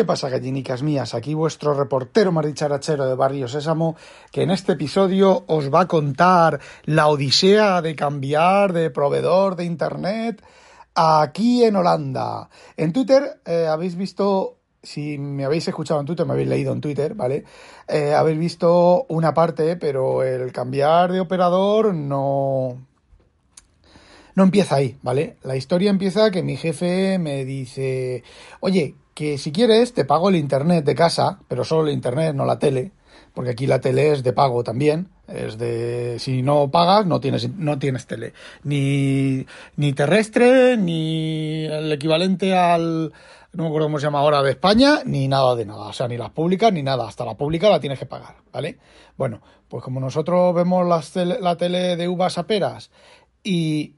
¿Qué 0.00 0.06
pasa, 0.06 0.30
gallinicas 0.30 0.82
mías? 0.82 1.12
Aquí 1.12 1.34
vuestro 1.34 1.74
reportero 1.74 2.32
maricharachero 2.32 3.06
de 3.06 3.14
Barrio 3.14 3.48
Sésamo, 3.48 3.96
que 4.32 4.44
en 4.44 4.50
este 4.50 4.72
episodio 4.72 5.44
os 5.46 5.70
va 5.70 5.80
a 5.82 5.88
contar 5.88 6.58
la 6.86 7.08
odisea 7.08 7.82
de 7.82 7.94
cambiar 7.94 8.72
de 8.72 8.88
proveedor 8.88 9.56
de 9.56 9.66
internet 9.66 10.42
aquí 10.94 11.64
en 11.64 11.76
Holanda. 11.76 12.48
En 12.78 12.94
Twitter 12.94 13.42
eh, 13.44 13.66
habéis 13.66 13.94
visto, 13.94 14.56
si 14.82 15.18
me 15.18 15.44
habéis 15.44 15.68
escuchado 15.68 16.00
en 16.00 16.06
Twitter, 16.06 16.24
me 16.24 16.32
habéis 16.32 16.48
leído 16.48 16.72
en 16.72 16.80
Twitter, 16.80 17.12
¿vale? 17.12 17.44
Eh, 17.86 18.14
habéis 18.14 18.38
visto 18.38 19.04
una 19.10 19.34
parte, 19.34 19.76
pero 19.76 20.22
el 20.22 20.50
cambiar 20.50 21.12
de 21.12 21.20
operador 21.20 21.92
no, 21.92 22.86
no 24.34 24.42
empieza 24.42 24.76
ahí, 24.76 24.96
¿vale? 25.02 25.36
La 25.42 25.56
historia 25.56 25.90
empieza 25.90 26.30
que 26.30 26.42
mi 26.42 26.56
jefe 26.56 27.18
me 27.18 27.44
dice, 27.44 28.24
oye, 28.60 28.94
que 29.14 29.38
si 29.38 29.52
quieres 29.52 29.92
te 29.92 30.04
pago 30.04 30.28
el 30.28 30.36
internet 30.36 30.84
de 30.84 30.94
casa, 30.94 31.40
pero 31.48 31.64
solo 31.64 31.88
el 31.88 31.94
internet, 31.94 32.34
no 32.34 32.44
la 32.44 32.58
tele, 32.58 32.92
porque 33.34 33.50
aquí 33.50 33.66
la 33.66 33.80
tele 33.80 34.12
es 34.12 34.22
de 34.22 34.32
pago 34.32 34.64
también, 34.64 35.08
es 35.28 35.58
de 35.58 36.18
si 36.18 36.42
no 36.42 36.70
pagas 36.70 37.06
no 37.06 37.20
tienes 37.20 37.48
no 37.54 37.78
tienes 37.78 38.06
tele, 38.06 38.32
ni 38.64 39.46
ni 39.76 39.92
terrestre 39.92 40.76
ni 40.76 41.64
el 41.64 41.92
equivalente 41.92 42.56
al 42.56 43.12
no 43.52 43.64
me 43.64 43.68
acuerdo 43.68 43.86
cómo 43.86 43.98
se 43.98 44.06
llama 44.06 44.20
ahora 44.20 44.42
de 44.42 44.50
España, 44.50 45.00
ni 45.04 45.26
nada 45.26 45.56
de 45.56 45.66
nada, 45.66 45.86
o 45.86 45.92
sea, 45.92 46.06
ni 46.06 46.16
las 46.16 46.30
públicas 46.30 46.72
ni 46.72 46.82
nada, 46.82 47.08
hasta 47.08 47.24
la 47.24 47.36
pública 47.36 47.68
la 47.68 47.80
tienes 47.80 47.98
que 47.98 48.06
pagar, 48.06 48.36
¿vale? 48.52 48.78
Bueno, 49.16 49.40
pues 49.68 49.82
como 49.82 49.98
nosotros 49.98 50.54
vemos 50.54 50.86
las 50.86 51.14
la 51.16 51.56
tele 51.56 51.96
de 51.96 52.08
uvas 52.08 52.38
a 52.38 52.46
peras 52.46 52.90
y 53.42 53.94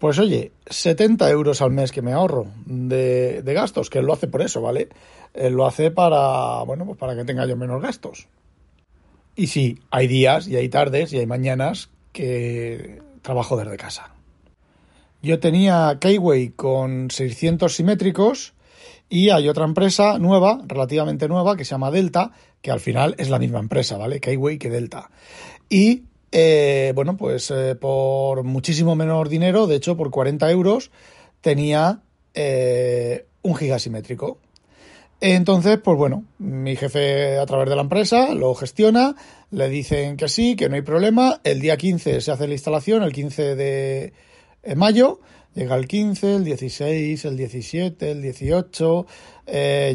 pues 0.00 0.18
oye, 0.18 0.52
70 0.66 1.30
euros 1.30 1.60
al 1.60 1.72
mes 1.72 1.92
que 1.92 2.00
me 2.00 2.14
ahorro 2.14 2.46
de, 2.64 3.42
gastos, 3.44 3.90
que 3.90 3.98
él 3.98 4.06
lo 4.06 4.14
hace 4.14 4.28
por 4.28 4.40
eso, 4.40 4.62
¿vale? 4.62 4.88
Él 5.34 5.52
lo 5.52 5.66
hace 5.66 5.90
para, 5.90 6.62
bueno, 6.62 6.86
pues 6.86 6.96
para 6.96 7.14
que 7.14 7.26
tenga 7.26 7.44
yo 7.44 7.54
menos 7.54 7.82
gastos. 7.82 8.26
Y 9.36 9.48
sí, 9.48 9.78
hay 9.90 10.06
días 10.06 10.48
y 10.48 10.56
hay 10.56 10.70
tardes 10.70 11.12
y 11.12 11.18
hay 11.18 11.26
mañanas 11.26 11.90
que 12.12 13.02
trabajo 13.20 13.58
desde 13.58 13.76
casa. 13.76 14.14
Yo 15.20 15.38
tenía 15.38 15.98
Kayway 16.00 16.48
con 16.52 17.10
600 17.10 17.74
simétricos 17.74 18.54
y 19.10 19.28
hay 19.28 19.50
otra 19.50 19.66
empresa 19.66 20.18
nueva, 20.18 20.62
relativamente 20.66 21.28
nueva, 21.28 21.58
que 21.58 21.66
se 21.66 21.72
llama 21.72 21.90
Delta, 21.90 22.32
que 22.62 22.70
al 22.70 22.80
final 22.80 23.16
es 23.18 23.28
la 23.28 23.38
misma 23.38 23.58
empresa, 23.58 23.98
¿vale? 23.98 24.18
Kayway 24.18 24.56
que 24.56 24.70
Delta. 24.70 25.10
Y 25.68 26.04
eh, 26.32 26.92
bueno, 26.94 27.16
pues 27.16 27.50
eh, 27.50 27.74
por 27.74 28.44
muchísimo 28.44 28.94
menor 28.94 29.28
dinero, 29.28 29.66
de 29.66 29.76
hecho 29.76 29.96
por 29.96 30.10
40 30.10 30.50
euros, 30.50 30.90
tenía 31.40 32.02
eh, 32.34 33.26
un 33.42 33.56
gigasimétrico. 33.56 34.38
Entonces, 35.20 35.78
pues 35.82 35.98
bueno, 35.98 36.24
mi 36.38 36.76
jefe 36.76 37.38
a 37.38 37.46
través 37.46 37.68
de 37.68 37.76
la 37.76 37.82
empresa 37.82 38.32
lo 38.34 38.54
gestiona, 38.54 39.16
le 39.50 39.68
dicen 39.68 40.16
que 40.16 40.28
sí, 40.28 40.56
que 40.56 40.68
no 40.68 40.76
hay 40.76 40.82
problema. 40.82 41.40
El 41.44 41.60
día 41.60 41.76
15 41.76 42.20
se 42.20 42.32
hace 42.32 42.46
la 42.46 42.54
instalación, 42.54 43.02
el 43.02 43.12
15 43.12 43.54
de 43.54 44.12
mayo, 44.76 45.20
llega 45.54 45.76
el 45.76 45.86
15, 45.86 46.36
el 46.36 46.44
16, 46.44 47.24
el 47.26 47.36
17, 47.36 48.10
el 48.12 48.22
18, 48.22 49.06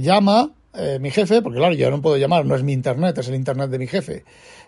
llama 0.02 0.52
mi 1.00 1.12
jefe, 1.12 1.42
porque 1.42 1.60
claro, 1.60 1.74
yo 1.74 1.90
no 1.90 2.02
puedo 2.02 2.18
llamar, 2.18 2.46
no 2.46 2.56
es 2.56 2.64
mi 2.64 2.74
internet, 2.74 3.18
es 3.18 3.28
el 3.28 3.36
internet 3.36 3.70
de 3.70 3.80
mi 3.80 3.88
jefe 3.88 4.24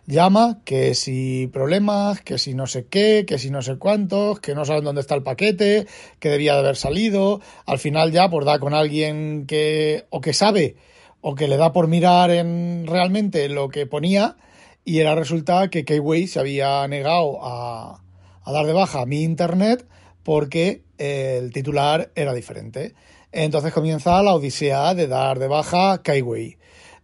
llama, 0.07 0.61
que 0.63 0.95
si 0.95 1.47
problemas, 1.47 2.21
que 2.21 2.37
si 2.37 2.53
no 2.53 2.65
sé 2.65 2.87
qué, 2.87 3.25
que 3.27 3.37
si 3.37 3.51
no 3.51 3.61
sé 3.61 3.77
cuántos, 3.77 4.39
que 4.39 4.55
no 4.55 4.65
saben 4.65 4.85
dónde 4.85 5.01
está 5.01 5.15
el 5.15 5.21
paquete, 5.23 5.85
que 6.19 6.29
debía 6.29 6.53
de 6.53 6.59
haber 6.59 6.77
salido. 6.77 7.41
Al 7.65 7.77
final 7.77 8.11
ya 8.11 8.29
pues 8.29 8.45
da 8.45 8.57
con 8.57 8.73
alguien 8.73 9.45
que 9.45 10.05
o 10.09 10.21
que 10.21 10.33
sabe 10.33 10.77
o 11.21 11.35
que 11.35 11.47
le 11.47 11.57
da 11.57 11.73
por 11.73 11.87
mirar 11.87 12.31
en 12.31 12.85
realmente 12.87 13.49
lo 13.49 13.69
que 13.69 13.85
ponía 13.85 14.37
y 14.85 14.99
era 14.99 15.13
resulta 15.13 15.69
que 15.69 15.83
Keyway 15.83 16.27
se 16.27 16.39
había 16.39 16.87
negado 16.87 17.39
a, 17.41 18.01
a 18.43 18.51
dar 18.51 18.65
de 18.65 18.73
baja 18.73 19.05
mi 19.05 19.23
internet 19.23 19.85
porque 20.23 20.83
el 20.97 21.51
titular 21.51 22.11
era 22.15 22.33
diferente. 22.33 22.93
Entonces 23.31 23.73
comienza 23.73 24.21
la 24.23 24.33
odisea 24.33 24.93
de 24.93 25.07
dar 25.07 25.39
de 25.39 25.47
baja 25.47 26.01
Keyway. 26.01 26.57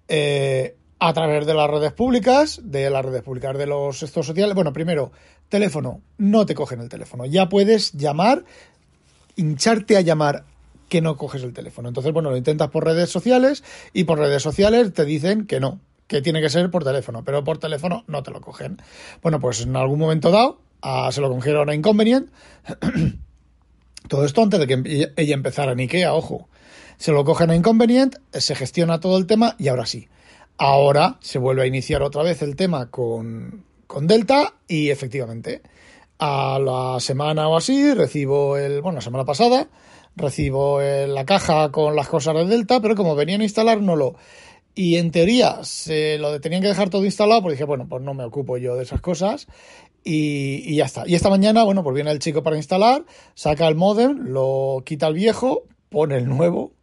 Eh, 0.08 0.76
a 1.00 1.14
través 1.14 1.46
de 1.46 1.54
las 1.54 1.70
redes 1.70 1.92
públicas, 1.92 2.62
de 2.64 2.90
las 2.90 3.04
redes 3.04 3.24
públicas 3.24 3.58
de 3.58 3.68
los 3.68 4.04
estos 4.04 4.26
sociales. 4.26 4.56
Bueno, 4.56 4.72
primero, 4.72 5.12
teléfono, 5.50 6.02
no 6.18 6.46
te 6.46 6.56
cogen 6.56 6.80
el 6.80 6.88
teléfono. 6.88 7.26
Ya 7.26 7.50
puedes 7.50 7.92
llamar, 7.92 8.46
hincharte 9.36 9.98
a 9.98 10.02
llamar 10.02 10.46
que 10.88 11.02
no 11.02 11.18
coges 11.18 11.44
el 11.44 11.54
teléfono. 11.54 11.90
Entonces, 11.90 12.14
bueno, 12.14 12.30
lo 12.30 12.38
intentas 12.38 12.70
por 12.70 12.86
redes 12.86 13.10
sociales 13.10 13.64
y 13.92 14.06
por 14.06 14.20
redes 14.20 14.42
sociales 14.42 14.94
te 14.94 15.04
dicen 15.04 15.46
que 15.46 15.60
no, 15.60 15.82
que 16.08 16.22
tiene 16.22 16.42
que 16.42 16.50
ser 16.50 16.72
por 16.72 16.84
teléfono, 16.84 17.24
pero 17.26 17.44
por 17.44 17.58
teléfono 17.58 18.06
no 18.08 18.24
te 18.24 18.32
lo 18.32 18.40
cogen. 18.40 18.78
Bueno, 19.22 19.40
pues 19.40 19.62
en 19.62 19.76
algún 19.76 20.00
momento 20.00 20.32
dado 20.32 20.62
se 21.12 21.22
lo 21.22 21.30
cogieron 21.30 21.70
a 21.70 21.76
Inconvenient. 21.76 22.30
todo 24.08 24.26
esto 24.26 24.42
antes 24.42 24.60
de 24.60 24.68
que 24.68 25.12
ella 25.16 25.34
empezara 25.34 25.72
en 25.72 25.80
Ikea, 25.80 26.14
ojo. 26.14 26.48
Se 26.98 27.12
lo 27.12 27.26
cogen 27.26 27.50
a 27.50 27.56
Inconvenient, 27.56 28.16
se 28.32 28.56
gestiona 28.56 29.00
todo 29.00 29.18
el 29.18 29.26
tema 29.26 29.56
y 29.58 29.68
ahora 29.68 29.86
sí. 29.86 30.08
Ahora 30.58 31.18
se 31.22 31.40
vuelve 31.40 31.64
a 31.64 31.68
iniciar 31.68 32.04
otra 32.04 32.24
vez 32.24 32.42
el 32.42 32.56
tema 32.56 32.90
con, 32.90 33.64
Delta 34.02 34.54
y 34.68 34.90
efectivamente 34.90 35.62
a 36.18 36.58
la 36.60 37.00
semana 37.00 37.48
o 37.48 37.58
así 37.58 37.94
recibo 37.94 38.58
el, 38.58 38.82
bueno, 38.82 38.98
la 38.98 39.02
semana 39.02 39.26
pasada 39.26 39.68
recibo 40.16 40.80
la 40.82 41.26
caja 41.26 41.72
con 41.72 41.96
las 41.96 42.08
cosas 42.08 42.36
de 42.36 42.46
Delta, 42.46 42.80
pero 42.80 42.96
como 42.96 43.16
venían 43.16 43.42
a 43.42 43.46
instalar 43.46 43.82
no 43.82 43.96
lo... 43.96 44.16
Y 44.76 44.96
en 44.96 45.12
teoría 45.12 45.64
se 45.64 46.18
lo 46.18 46.40
tenían 46.42 46.64
que 46.64 46.68
dejar 46.68 46.90
todo 46.90 47.06
instalado, 47.06 47.42
porque 47.42 47.54
dije, 47.54 47.64
bueno, 47.64 47.86
pues 47.88 48.02
no 48.02 48.16
me 48.16 48.24
ocupo 48.24 48.58
yo 48.58 48.76
de 48.76 48.84
esas 48.84 49.02
cosas. 49.02 49.48
Y, 50.04 50.76
ya 50.76 50.86
está. 50.86 51.04
Y 51.08 51.16
esta 51.16 51.30
mañana, 51.30 51.64
bueno, 51.64 51.84
pues 51.84 51.96
viene 51.96 52.12
el 52.12 52.20
chico 52.20 52.44
para 52.44 52.58
instalar, 52.58 53.06
saca 53.36 53.68
el 53.68 53.76
modem, 53.76 54.28
lo 54.28 54.84
quita 54.86 55.08
el 55.08 55.14
viejo, 55.14 55.64
pone 55.90 56.18
el 56.18 56.28
nuevo, 56.28 56.74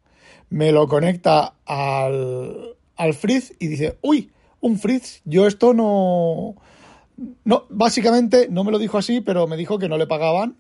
me 0.48 0.72
lo 0.72 0.88
conecta 0.88 1.54
al, 1.66 2.76
al 2.96 3.14
Fritz 3.14 3.52
y 3.58 3.66
dice, 3.66 3.98
uy, 4.00 4.30
un 4.60 4.78
Fritz, 4.78 5.20
yo 5.24 5.46
esto 5.46 5.74
no... 5.74 6.56
No, 7.44 7.66
básicamente 7.68 8.48
no 8.50 8.64
me 8.64 8.72
lo 8.72 8.78
dijo 8.78 8.96
así, 8.96 9.20
pero 9.20 9.46
me 9.46 9.58
dijo 9.58 9.78
que 9.78 9.90
no 9.90 9.98
le 9.98 10.06
pagaban 10.06 10.56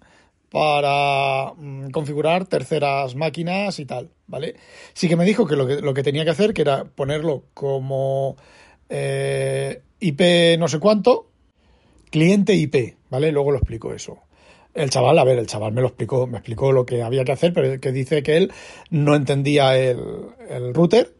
para 0.50 1.54
mm, 1.56 1.90
configurar 1.90 2.44
terceras 2.46 3.14
máquinas 3.14 3.78
y 3.78 3.86
tal, 3.86 4.10
¿vale? 4.26 4.56
Sí 4.92 5.08
que 5.08 5.16
me 5.16 5.24
dijo 5.24 5.46
que 5.46 5.56
lo 5.56 5.66
que, 5.66 5.80
lo 5.80 5.94
que 5.94 6.02
tenía 6.02 6.24
que 6.24 6.30
hacer, 6.30 6.52
que 6.52 6.62
era 6.62 6.84
ponerlo 6.84 7.44
como 7.54 8.36
eh, 8.90 9.82
IP 10.00 10.58
no 10.58 10.68
sé 10.68 10.80
cuánto, 10.80 11.29
cliente 12.10 12.54
IP, 12.54 12.96
¿vale? 13.08 13.32
Luego 13.32 13.52
lo 13.52 13.58
explico 13.58 13.94
eso. 13.94 14.18
El 14.74 14.90
chaval, 14.90 15.18
a 15.18 15.24
ver, 15.24 15.38
el 15.38 15.46
chaval 15.46 15.72
me 15.72 15.80
lo 15.80 15.88
explicó, 15.88 16.26
me 16.26 16.38
explicó 16.38 16.72
lo 16.72 16.86
que 16.86 17.02
había 17.02 17.24
que 17.24 17.32
hacer, 17.32 17.52
pero 17.52 17.80
que 17.80 17.92
dice 17.92 18.22
que 18.22 18.36
él 18.36 18.52
no 18.90 19.16
entendía 19.16 19.76
el, 19.76 19.98
el 20.48 20.74
router 20.74 21.14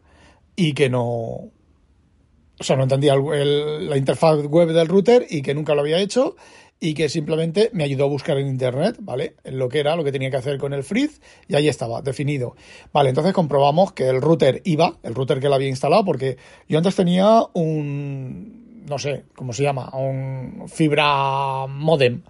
y 0.55 0.73
que 0.73 0.89
no. 0.89 1.03
O 1.03 2.63
sea, 2.63 2.75
no 2.75 2.83
entendía 2.83 3.15
la 3.15 3.97
interfaz 3.97 4.45
web 4.45 4.71
del 4.71 4.87
router 4.87 5.25
y 5.29 5.41
que 5.41 5.55
nunca 5.55 5.73
lo 5.73 5.81
había 5.81 5.99
hecho 5.99 6.35
y 6.83 6.95
que 6.95 7.09
simplemente 7.09 7.69
me 7.73 7.83
ayudó 7.83 8.05
a 8.05 8.07
buscar 8.07 8.37
en 8.39 8.47
internet, 8.47 8.97
¿vale? 8.99 9.35
Lo 9.43 9.69
que 9.69 9.79
era, 9.79 9.95
lo 9.95 10.03
que 10.03 10.11
tenía 10.11 10.31
que 10.31 10.37
hacer 10.37 10.57
con 10.57 10.73
el 10.73 10.83
Frizz 10.83 11.21
y 11.47 11.55
ahí 11.55 11.67
estaba, 11.67 12.01
definido. 12.01 12.55
Vale, 12.91 13.09
entonces 13.09 13.33
comprobamos 13.33 13.93
que 13.93 14.09
el 14.09 14.19
router 14.19 14.61
iba, 14.65 14.97
el 15.03 15.13
router 15.13 15.39
que 15.39 15.47
lo 15.47 15.55
había 15.55 15.69
instalado, 15.69 16.03
porque 16.03 16.37
yo 16.67 16.79
antes 16.79 16.95
tenía 16.95 17.43
un, 17.53 18.70
no 18.87 18.99
sé, 18.99 19.25
¿cómo 19.35 19.53
se 19.53 19.63
llama? 19.63 19.89
Un 19.93 20.65
fibra 20.67 21.67
modem, 21.67 22.23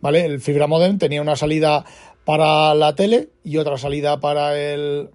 ¿vale? 0.00 0.24
El 0.24 0.40
fibra 0.40 0.66
modem 0.66 0.98
tenía 0.98 1.22
una 1.22 1.36
salida 1.36 1.84
para 2.24 2.74
la 2.74 2.94
tele 2.94 3.30
y 3.42 3.56
otra 3.56 3.78
salida 3.78 4.20
para 4.20 4.58
el, 4.58 5.10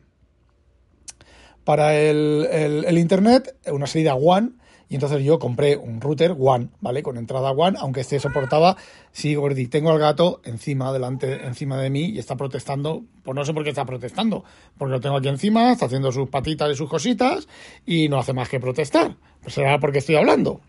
para 1.63 1.95
el, 1.95 2.47
el, 2.51 2.97
Internet, 2.97 3.55
una 3.71 3.87
salida 3.87 4.15
WAN, 4.15 4.59
y 4.89 4.95
entonces 4.95 5.23
yo 5.23 5.39
compré 5.39 5.77
un 5.77 6.01
router 6.01 6.33
WAN, 6.33 6.71
¿vale? 6.81 7.03
Con 7.03 7.17
entrada 7.17 7.51
WAN, 7.51 7.77
aunque 7.77 8.01
este 8.01 8.19
soportaba, 8.19 8.77
sí, 9.11 9.35
Gordi, 9.35 9.67
tengo 9.67 9.91
al 9.91 9.99
gato 9.99 10.41
encima, 10.43 10.91
delante, 10.91 11.45
encima 11.45 11.79
de 11.79 11.89
mí 11.89 12.05
y 12.05 12.19
está 12.19 12.35
protestando, 12.35 13.03
pues 13.23 13.35
no 13.35 13.45
sé 13.45 13.53
por 13.53 13.63
qué 13.63 13.69
está 13.69 13.85
protestando, 13.85 14.43
porque 14.77 14.91
lo 14.91 14.99
tengo 14.99 15.17
aquí 15.17 15.29
encima, 15.29 15.71
está 15.71 15.85
haciendo 15.85 16.11
sus 16.11 16.29
patitas 16.29 16.71
y 16.71 16.75
sus 16.75 16.89
cositas 16.89 17.47
y 17.85 18.09
no 18.09 18.19
hace 18.19 18.33
más 18.33 18.49
que 18.49 18.59
protestar. 18.59 19.17
Pues 19.41 19.55
será 19.55 19.79
porque 19.79 19.99
estoy 19.99 20.15
hablando. 20.15 20.61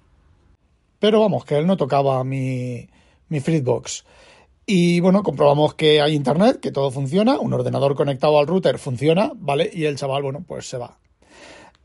Pero 1.04 1.20
vamos, 1.20 1.44
que 1.44 1.58
él 1.58 1.66
no 1.66 1.76
tocaba 1.76 2.24
mi, 2.24 2.88
mi 3.28 3.40
Fritzbox. 3.40 4.06
Y 4.64 5.00
bueno, 5.00 5.22
comprobamos 5.22 5.74
que 5.74 6.00
hay 6.00 6.14
internet, 6.14 6.60
que 6.60 6.72
todo 6.72 6.90
funciona, 6.90 7.38
un 7.38 7.52
ordenador 7.52 7.94
conectado 7.94 8.38
al 8.38 8.46
router 8.46 8.78
funciona, 8.78 9.30
¿vale? 9.34 9.68
Y 9.70 9.84
el 9.84 9.96
chaval, 9.96 10.22
bueno, 10.22 10.42
pues 10.48 10.66
se 10.66 10.78
va. 10.78 10.96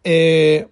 Eh, 0.05 0.69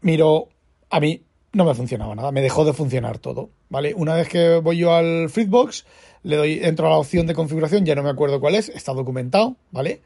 miro, 0.00 0.48
a 0.90 0.98
mí 0.98 1.22
no 1.52 1.64
me 1.64 1.72
funcionaba 1.74 2.16
nada, 2.16 2.32
me 2.32 2.42
dejó 2.42 2.64
de 2.64 2.72
funcionar 2.72 3.18
todo. 3.18 3.50
¿vale? 3.68 3.94
Una 3.94 4.16
vez 4.16 4.28
que 4.28 4.56
voy 4.56 4.78
yo 4.78 4.92
al 4.92 5.30
Fritzbox, 5.30 5.86
le 6.24 6.34
doy, 6.34 6.58
entro 6.64 6.88
a 6.88 6.90
la 6.90 6.96
opción 6.96 7.28
de 7.28 7.34
configuración, 7.34 7.86
ya 7.86 7.94
no 7.94 8.02
me 8.02 8.10
acuerdo 8.10 8.40
cuál 8.40 8.56
es, 8.56 8.70
está 8.70 8.92
documentado, 8.92 9.54
¿vale? 9.70 10.02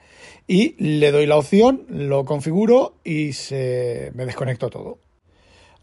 Y 0.47 0.75
le 0.77 1.11
doy 1.11 1.25
la 1.25 1.39
opción, 1.39 1.87
lo 1.89 2.27
configuro 2.27 2.97
y 3.03 3.33
se 3.33 4.13
me 4.15 4.27
desconecto 4.27 4.69
todo. 4.69 5.06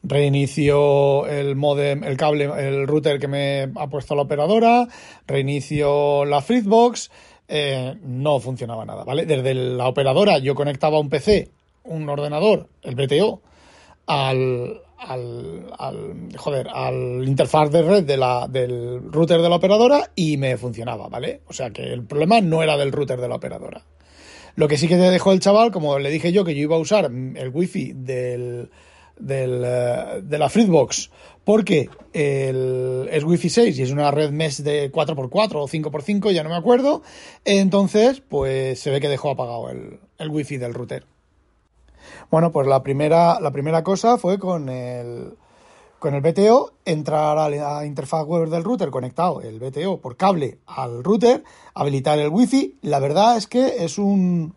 Reinicio 0.04 1.28
el 1.28 1.56
modem, 1.56 2.04
el 2.04 2.18
cable, 2.18 2.46
el 2.46 2.88
router 2.88 3.20
que 3.20 3.30
me 3.30 3.72
ha 3.76 3.88
puesto 3.88 4.16
la 4.16 4.24
operadora, 4.24 4.88
reinicio 5.26 6.26
la 6.26 6.42
Fritzbox, 6.42 7.10
eh, 7.48 7.96
no 8.02 8.40
funcionaba 8.40 8.86
nada, 8.86 9.06
¿vale? 9.06 9.26
Desde 9.26 9.54
la 9.54 9.88
operadora 9.88 10.40
yo 10.40 10.56
conectaba 10.56 11.00
un 11.00 11.10
PC, 11.10 11.52
un 11.86 12.10
ordenador, 12.10 12.68
el 12.82 12.96
BTO, 12.96 13.42
al, 14.08 14.82
al, 14.98 15.74
al, 15.78 16.30
joder, 16.36 16.68
al 16.74 17.24
interfaz 17.26 17.72
de 17.72 17.82
red 17.82 18.04
del 18.04 19.12
router 19.12 19.42
de 19.42 19.50
la 19.50 19.56
operadora 19.56 20.12
y 20.16 20.38
me 20.38 20.58
funcionaba, 20.58 21.08
¿vale? 21.08 21.42
O 21.48 21.54
sea 21.54 21.72
que 21.72 21.84
el 21.94 22.04
problema 22.06 22.42
no 22.42 22.64
era 22.64 22.78
del 22.78 22.92
router 22.92 23.22
de 23.22 23.28
la 23.28 23.36
operadora. 23.36 23.86
Lo 24.56 24.68
que 24.68 24.78
sí 24.78 24.88
que 24.88 24.98
te 24.98 25.10
dejó 25.10 25.32
el 25.32 25.40
chaval, 25.40 25.72
como 25.72 25.98
le 25.98 26.12
dije 26.12 26.32
yo 26.32 26.44
que 26.44 26.56
yo 26.56 26.62
iba 26.62 26.76
a 26.76 26.80
usar 26.80 27.06
el 27.06 27.50
wifi 27.50 27.94
del, 27.94 28.70
del, 29.18 29.64
eh, 29.66 30.22
de 30.24 30.38
la 30.38 30.50
Fritzbox 30.50 31.10
porque 31.44 31.90
el, 32.14 33.10
es 33.12 33.24
Wi-Fi 33.24 33.50
6 33.50 33.80
y 33.80 33.82
es 33.82 33.92
una 33.92 34.12
red 34.12 34.32
mesh 34.32 34.62
de 34.62 34.92
4x4 34.92 35.56
o 35.56 35.68
5x5, 35.68 36.32
ya 36.32 36.44
no 36.44 36.50
me 36.50 36.56
acuerdo. 36.56 37.02
Entonces, 37.44 38.22
pues 38.22 38.80
se 38.80 38.92
ve 38.92 39.02
que 39.02 39.10
dejó 39.10 39.32
apagado 39.32 39.70
el, 39.70 40.00
el 40.18 40.30
Wi-Fi 40.30 40.58
del 40.58 40.74
router. 40.74 41.06
Bueno, 42.32 42.52
pues 42.52 42.68
la 42.68 42.84
primera, 42.84 43.40
la 43.40 43.52
primera 43.52 43.84
cosa 43.84 44.18
fue 44.18 44.40
con 44.40 44.70
el, 44.70 45.34
con 46.00 46.16
el 46.16 46.22
BTO, 46.22 46.74
entrar 46.86 47.38
a 47.38 47.50
la 47.50 47.86
interfaz 47.86 48.26
web 48.26 48.50
del 48.50 48.64
router 48.64 48.90
conectado, 48.90 49.42
el 49.42 49.60
BTO 49.60 50.00
por 50.00 50.18
cable 50.18 50.60
al 50.66 51.04
router, 51.04 51.44
habilitar 51.74 52.20
el 52.20 52.30
Wi-Fi. 52.30 52.80
La 52.82 53.00
verdad 53.00 53.38
es 53.38 53.48
que 53.48 53.84
es 53.84 53.98
un 53.98 54.54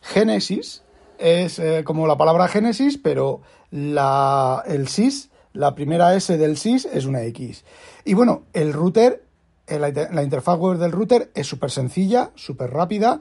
Genesis, 0.00 0.82
es 1.22 1.60
eh, 1.60 1.82
como 1.84 2.06
la 2.06 2.16
palabra 2.16 2.48
Génesis, 2.48 2.98
pero 2.98 3.40
la, 3.70 4.62
el 4.66 4.88
SIS, 4.88 5.30
la 5.52 5.74
primera 5.74 6.14
S 6.16 6.36
del 6.36 6.56
SIS 6.56 6.86
es 6.86 7.06
una 7.06 7.22
X. 7.22 7.64
Y 8.04 8.14
bueno, 8.14 8.42
el 8.52 8.72
router, 8.72 9.24
eh, 9.68 9.78
la, 9.78 10.22
interfaz 10.22 10.58
web 10.58 10.78
del 10.78 10.90
router 10.90 11.30
es 11.34 11.46
súper 11.46 11.70
sencilla, 11.70 12.32
súper 12.34 12.70
rápida. 12.70 13.20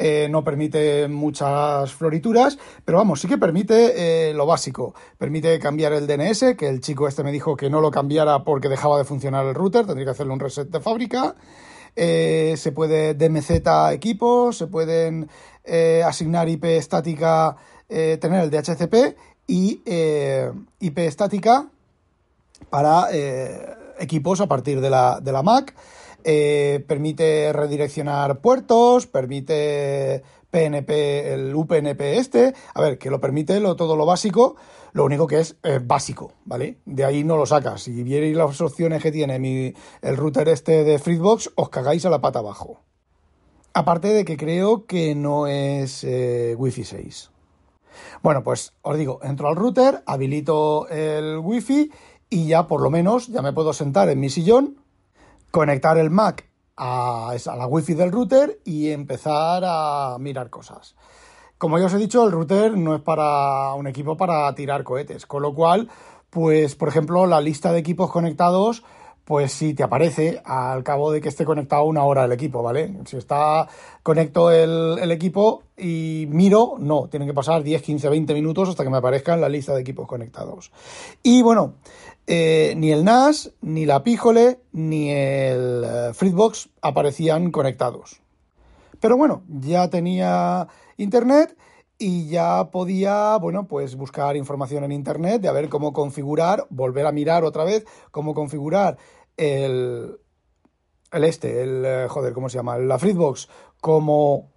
Eh, 0.00 0.28
no 0.30 0.44
permite 0.44 1.08
muchas 1.08 1.92
florituras, 1.92 2.58
pero 2.84 2.98
vamos, 2.98 3.20
sí 3.20 3.26
que 3.26 3.38
permite 3.38 4.32
lo 4.34 4.46
básico. 4.46 4.94
Permite 5.16 5.58
cambiar 5.58 5.92
el 5.92 6.06
DNS, 6.06 6.54
que 6.56 6.68
el 6.68 6.80
chico 6.80 7.08
este 7.08 7.24
me 7.24 7.32
dijo 7.32 7.56
que 7.56 7.70
no 7.70 7.80
lo 7.80 7.90
cambiara 7.90 8.44
porque 8.44 8.68
dejaba 8.68 8.98
de 8.98 9.04
funcionar 9.04 9.46
el 9.46 9.54
router, 9.54 9.86
tendría 9.86 10.04
que 10.04 10.10
hacerle 10.12 10.34
un 10.34 10.40
reset 10.40 10.68
de 10.68 10.80
fábrica. 10.80 11.34
Se 11.96 12.72
puede 12.72 13.14
DMZ 13.14 13.50
equipos, 13.90 14.58
se 14.58 14.68
pueden 14.68 15.28
asignar 16.04 16.48
IP 16.48 16.64
estática, 16.64 17.56
tener 17.88 18.44
el 18.44 18.50
DHCP 18.50 19.16
y 19.46 19.82
IP 20.80 20.98
estática 20.98 21.68
para 22.70 23.08
equipos 23.98 24.40
a 24.40 24.46
partir 24.46 24.80
de 24.80 24.90
la, 24.90 25.20
de 25.20 25.32
la 25.32 25.42
Mac. 25.42 25.74
Eh, 26.24 26.84
permite 26.86 27.52
redireccionar 27.52 28.40
puertos, 28.40 29.06
permite 29.06 30.22
PNP, 30.50 31.34
el 31.34 31.54
UPnP 31.54 32.00
este, 32.00 32.54
a 32.74 32.80
ver, 32.80 32.98
que 32.98 33.10
lo 33.10 33.20
permite 33.20 33.60
lo, 33.60 33.76
todo 33.76 33.96
lo 33.96 34.04
básico, 34.04 34.56
lo 34.92 35.04
único 35.04 35.26
que 35.26 35.40
es 35.40 35.56
eh, 35.62 35.80
básico, 35.82 36.32
¿vale? 36.44 36.78
De 36.84 37.04
ahí 37.04 37.22
no 37.22 37.36
lo 37.36 37.46
sacas. 37.46 37.82
Si 37.82 38.02
vierais 38.02 38.36
las 38.36 38.60
opciones 38.60 39.02
que 39.02 39.12
tiene 39.12 39.38
mi, 39.38 39.72
el 40.02 40.16
router 40.16 40.48
este 40.48 40.82
de 40.84 40.98
Fritzbox, 40.98 41.52
os 41.54 41.68
cagáis 41.68 42.04
a 42.04 42.10
la 42.10 42.20
pata 42.20 42.40
abajo. 42.40 42.80
Aparte 43.78 44.08
de 44.08 44.24
que 44.24 44.36
creo 44.36 44.86
que 44.86 45.14
no 45.14 45.46
es 45.46 46.02
eh, 46.02 46.56
Wi-Fi 46.58 46.82
6. 46.82 47.30
Bueno, 48.24 48.42
pues 48.42 48.72
os 48.82 48.98
digo, 48.98 49.20
entro 49.22 49.46
al 49.46 49.54
router, 49.54 50.02
habilito 50.04 50.88
el 50.88 51.38
Wi-Fi 51.38 51.92
y 52.28 52.48
ya 52.48 52.66
por 52.66 52.80
lo 52.82 52.90
menos 52.90 53.28
ya 53.28 53.40
me 53.40 53.52
puedo 53.52 53.72
sentar 53.72 54.08
en 54.08 54.18
mi 54.18 54.30
sillón 54.30 54.82
conectar 55.52 55.96
el 55.96 56.10
Mac 56.10 56.50
a, 56.76 57.36
la 57.56 57.66
wifi 57.68 57.94
del 57.94 58.10
router 58.10 58.58
y 58.64 58.90
empezar 58.90 59.62
a 59.64 60.16
mirar 60.18 60.50
cosas. 60.50 60.96
Como 61.56 61.78
ya 61.78 61.86
os 61.86 61.94
he 61.94 61.98
dicho, 61.98 62.24
el 62.24 62.32
router 62.32 62.76
no 62.76 62.96
es 62.96 63.02
para 63.02 63.74
un 63.74 63.86
equipo 63.86 64.16
para 64.16 64.52
tirar 64.56 64.82
cohetes, 64.82 65.24
con 65.24 65.42
lo 65.42 65.54
cual, 65.54 65.88
pues, 66.30 66.74
por 66.74 66.88
ejemplo, 66.88 67.26
la 67.26 67.40
lista 67.40 67.70
de 67.70 67.78
equipos 67.78 68.10
conectados, 68.10 68.82
pues 69.28 69.52
sí 69.52 69.74
te 69.74 69.82
aparece 69.82 70.40
al 70.42 70.82
cabo 70.82 71.12
de 71.12 71.20
que 71.20 71.28
esté 71.28 71.44
conectado 71.44 71.84
una 71.84 72.02
hora 72.02 72.24
el 72.24 72.32
equipo, 72.32 72.62
¿vale? 72.62 72.94
Si 73.04 73.18
está 73.18 73.68
conecto 74.02 74.50
el, 74.50 75.10
equipo 75.10 75.64
y 75.76 76.26
miro, 76.30 76.76
no, 76.78 77.08
tienen 77.10 77.28
que 77.28 77.34
pasar 77.34 77.62
10, 77.62 77.82
15, 77.82 78.08
20 78.08 78.32
minutos 78.32 78.70
hasta 78.70 78.84
que 78.84 78.88
me 78.88 78.96
aparezca 78.96 79.34
en 79.34 79.42
la 79.42 79.50
lista 79.50 79.74
de 79.74 79.82
equipos 79.82 80.08
conectados. 80.08 80.72
Y 81.22 81.42
bueno, 81.42 81.74
eh, 82.26 82.72
ni 82.78 82.90
el 82.90 83.04
NAS, 83.04 83.52
ni 83.60 83.84
la 83.84 84.02
Píjole, 84.02 84.60
ni 84.72 85.10
el 85.10 85.84
eh, 85.84 86.10
Fritzbox 86.14 86.70
aparecían 86.80 87.50
conectados. 87.50 88.22
Pero 88.98 89.18
bueno, 89.18 89.42
ya 89.46 89.90
tenía 89.90 90.68
internet 90.96 91.54
y 91.98 92.28
ya 92.28 92.70
podía, 92.70 93.36
bueno, 93.38 93.66
pues 93.66 93.96
buscar 93.96 94.36
información 94.36 94.84
en 94.84 94.92
internet 94.92 95.42
de 95.42 95.48
a 95.48 95.52
ver 95.52 95.68
cómo 95.68 95.92
configurar, 95.92 96.66
volver 96.70 97.06
a 97.06 97.12
mirar 97.12 97.44
otra 97.44 97.64
vez 97.64 97.84
cómo 98.12 98.34
configurar 98.34 98.98
el, 99.36 100.18
el 101.10 101.24
este, 101.24 101.62
el, 101.62 101.84
eh, 101.84 102.06
joder, 102.08 102.32
¿cómo 102.32 102.48
se 102.48 102.58
llama? 102.58 102.78
La 102.78 102.98
Fritzbox 102.98 103.48
como 103.80 104.50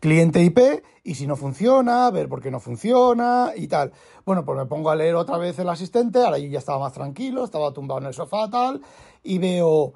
cliente 0.00 0.42
IP 0.42 0.58
y 1.02 1.14
si 1.14 1.26
no 1.26 1.36
funciona, 1.36 2.10
ver 2.10 2.28
por 2.30 2.40
qué 2.40 2.50
no 2.50 2.60
funciona 2.60 3.52
y 3.54 3.68
tal. 3.68 3.92
Bueno, 4.24 4.44
pues 4.46 4.58
me 4.58 4.64
pongo 4.64 4.88
a 4.88 4.96
leer 4.96 5.16
otra 5.16 5.36
vez 5.36 5.58
el 5.58 5.68
asistente, 5.68 6.24
ahora 6.24 6.38
yo 6.38 6.48
ya 6.48 6.58
estaba 6.58 6.78
más 6.78 6.94
tranquilo, 6.94 7.44
estaba 7.44 7.72
tumbado 7.72 8.00
en 8.00 8.06
el 8.06 8.14
sofá 8.14 8.48
tal 8.48 8.80
y 9.22 9.36
veo, 9.36 9.92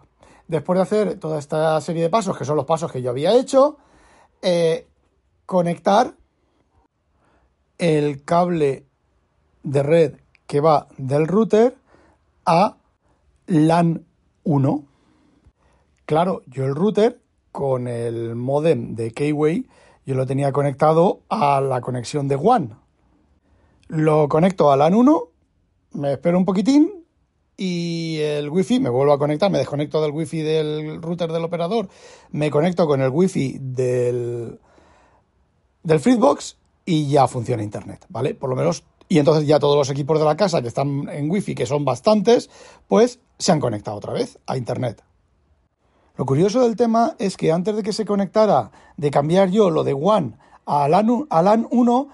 después 0.47 0.77
de 0.79 0.83
hacer 0.83 1.19
toda 1.19 1.39
esta 1.39 1.81
serie 1.81 2.03
de 2.03 2.11
pasos, 2.11 2.37
que 2.37 2.45
son 2.45 2.57
los 2.57 2.67
pasos 2.67 2.93
que 2.93 3.01
yo 3.01 3.09
había 3.09 3.35
hecho, 3.35 3.79
eh, 4.43 4.87
conectar 5.47 6.18
el 7.79 8.25
cable 8.25 8.85
de 9.63 9.83
red 9.83 10.15
que 10.47 10.61
va 10.61 10.89
del 10.97 11.27
router 11.27 11.77
a 12.45 12.77
LAN 13.47 14.05
1. 14.45 14.85
Claro, 16.05 16.43
yo 16.47 16.65
el 16.65 16.75
router 16.75 17.21
con 17.53 17.89
el 17.89 18.35
modem 18.35 18.95
de 18.95 19.13
Keyway 19.13 19.67
yo 20.07 20.15
lo 20.15 20.27
tenía 20.27 20.53
conectado 20.53 21.21
a 21.29 21.61
la 21.61 21.81
conexión 21.81 22.29
de 22.29 22.37
WAN. 22.37 22.79
Lo 23.89 24.29
conecto 24.29 24.73
a 24.73 24.77
LAN 24.77 24.95
1, 24.95 25.23
me 25.93 26.13
espero 26.15 26.39
un 26.39 26.45
poquitín 26.45 27.05
y 27.57 28.19
el 28.21 28.49
wifi 28.49 28.81
me 28.81 28.89
vuelvo 28.89 29.13
a 29.13 29.19
conectar, 29.19 29.51
me 29.51 29.59
desconecto 29.59 30.01
del 30.01 30.13
wifi 30.13 30.41
del 30.41 31.03
router 31.03 31.31
del 31.31 31.45
operador, 31.45 31.89
me 32.31 32.51
conecto 32.51 32.87
con 32.87 33.03
el 33.03 33.11
wifi 33.11 33.59
del, 33.61 34.61
del 35.83 36.01
Fritzbox 36.01 36.58
y 36.89 37.07
ya 37.07 37.29
funciona 37.29 37.63
internet, 37.63 38.07
¿vale? 38.09 38.35
Por 38.35 38.49
lo 38.49 38.57
menos 38.57 38.83
y 39.11 39.19
entonces 39.19 39.47
ya 39.47 39.59
todos 39.59 39.77
los 39.77 39.91
equipos 39.91 40.19
de 40.19 40.25
la 40.25 40.39
casa 40.39 40.63
que 40.63 40.69
están 40.69 41.07
en 41.11 41.31
wifi, 41.31 41.55
que 41.55 41.67
son 41.67 41.85
bastantes, 41.85 42.49
pues 42.89 43.21
se 43.39 43.53
han 43.53 43.61
conectado 43.61 43.99
otra 43.99 44.15
vez 44.15 44.39
a 44.47 44.57
internet. 44.57 45.03
Lo 46.17 46.25
curioso 46.25 46.63
del 46.63 46.77
tema 46.77 47.15
es 47.19 47.37
que 47.37 47.53
antes 47.53 47.77
de 47.77 47.83
que 47.83 47.93
se 47.93 48.07
conectara, 48.07 48.71
de 48.97 49.11
cambiar 49.11 49.51
yo 49.51 49.69
lo 49.69 49.85
de 49.85 49.93
WAN 49.93 50.39
a 50.65 50.89
LAN, 50.89 51.69
1, 51.71 52.09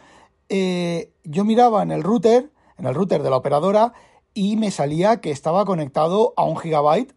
eh, 0.49 1.13
yo 1.23 1.45
miraba 1.45 1.85
en 1.85 1.93
el 1.93 2.03
router, 2.03 2.51
en 2.77 2.87
el 2.87 2.95
router 2.95 3.23
de 3.23 3.31
la 3.31 3.37
operadora, 3.37 3.93
y 4.35 4.57
me 4.57 4.73
salía 4.73 5.21
que 5.21 5.31
estaba 5.31 5.65
conectado 5.65 6.35
a 6.37 6.43
un 6.43 6.57
gigabyte 6.57 7.15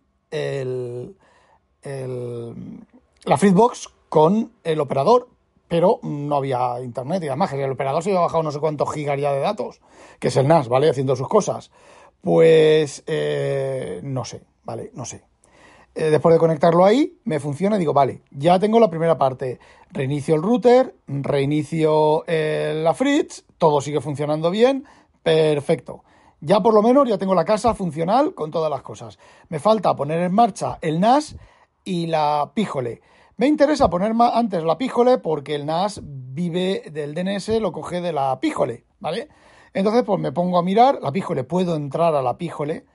la 3.26 3.38
Fritzbox 3.38 3.90
con 4.10 4.52
el 4.64 4.80
operador, 4.80 5.30
pero 5.68 6.00
no 6.04 6.38
había 6.38 6.82
internet 6.82 7.24
y 7.24 7.28
además 7.28 7.52
el 7.54 7.72
operador 7.72 8.04
se 8.04 8.10
había 8.10 8.22
bajado 8.22 8.44
no 8.44 8.52
sé 8.52 8.60
cuántos 8.60 8.92
gigas 8.94 9.20
ya 9.20 9.34
de 9.34 9.40
datos, 9.40 9.82
que 10.20 10.30
es 10.30 10.38
el 10.38 10.48
NAS, 10.48 10.70
¿vale? 10.70 10.90
Haciendo 10.90 11.16
sus 11.16 11.28
cosas. 11.28 11.72
Pues 12.22 13.04
eh, 13.08 14.00
no 14.04 14.26
sé, 14.26 14.44
¿vale? 14.64 14.92
No 14.94 15.06
sé. 15.06 15.24
Eh, 15.96 16.12
después 16.12 16.34
de 16.34 16.40
conectarlo 16.40 16.86
ahí, 16.86 17.18
me 17.24 17.40
funciona 17.40 17.76
y 17.76 17.80
digo, 17.80 17.94
vale, 17.94 18.22
ya 18.32 18.60
tengo 18.60 18.80
la 18.80 18.90
primera 18.90 19.18
parte. 19.18 19.60
Reinicio 19.92 20.36
el 20.36 20.44
router, 20.44 20.96
reinicio 21.08 22.24
eh, 22.28 22.80
la 22.84 22.94
Fritz, 22.94 23.46
todo 23.58 23.82
sigue 23.82 24.00
funcionando 24.00 24.52
bien, 24.52 24.86
perfecto. 25.24 26.04
Ya 26.40 26.60
por 26.60 26.74
lo 26.74 26.84
menos 26.84 27.10
ya 27.10 27.18
tengo 27.18 27.34
la 27.34 27.46
casa 27.46 27.74
funcional 27.74 28.36
con 28.36 28.52
todas 28.52 28.70
las 28.70 28.84
cosas. 28.84 29.18
Me 29.50 29.60
falta 29.60 29.96
poner 29.96 30.22
en 30.22 30.34
marcha 30.34 30.78
el 30.82 31.00
NAS 31.00 31.36
y 31.84 32.06
la 32.06 32.52
Píjole. 32.54 33.02
Me 33.40 33.46
interesa 33.46 33.88
poner 33.88 34.14
antes 34.34 34.64
la 34.64 34.80
Píjole 34.80 35.20
porque 35.20 35.54
el 35.54 35.68
NAS 35.68 36.02
vive 36.04 36.82
del 36.92 37.14
DNS, 37.14 37.62
lo 37.62 37.72
coge 37.72 38.02
de 38.02 38.12
la 38.12 38.40
Píjole, 38.40 38.86
¿vale? 39.00 39.30
Entonces, 39.76 40.02
pues 40.04 40.20
me 40.20 40.32
pongo 40.32 40.58
a 40.58 40.64
mirar, 40.64 40.98
la 41.04 41.12
Píjole, 41.12 41.44
puedo 41.44 41.76
entrar 41.76 42.16
a 42.16 42.24
la 42.24 42.40
Píjole, 42.40 42.86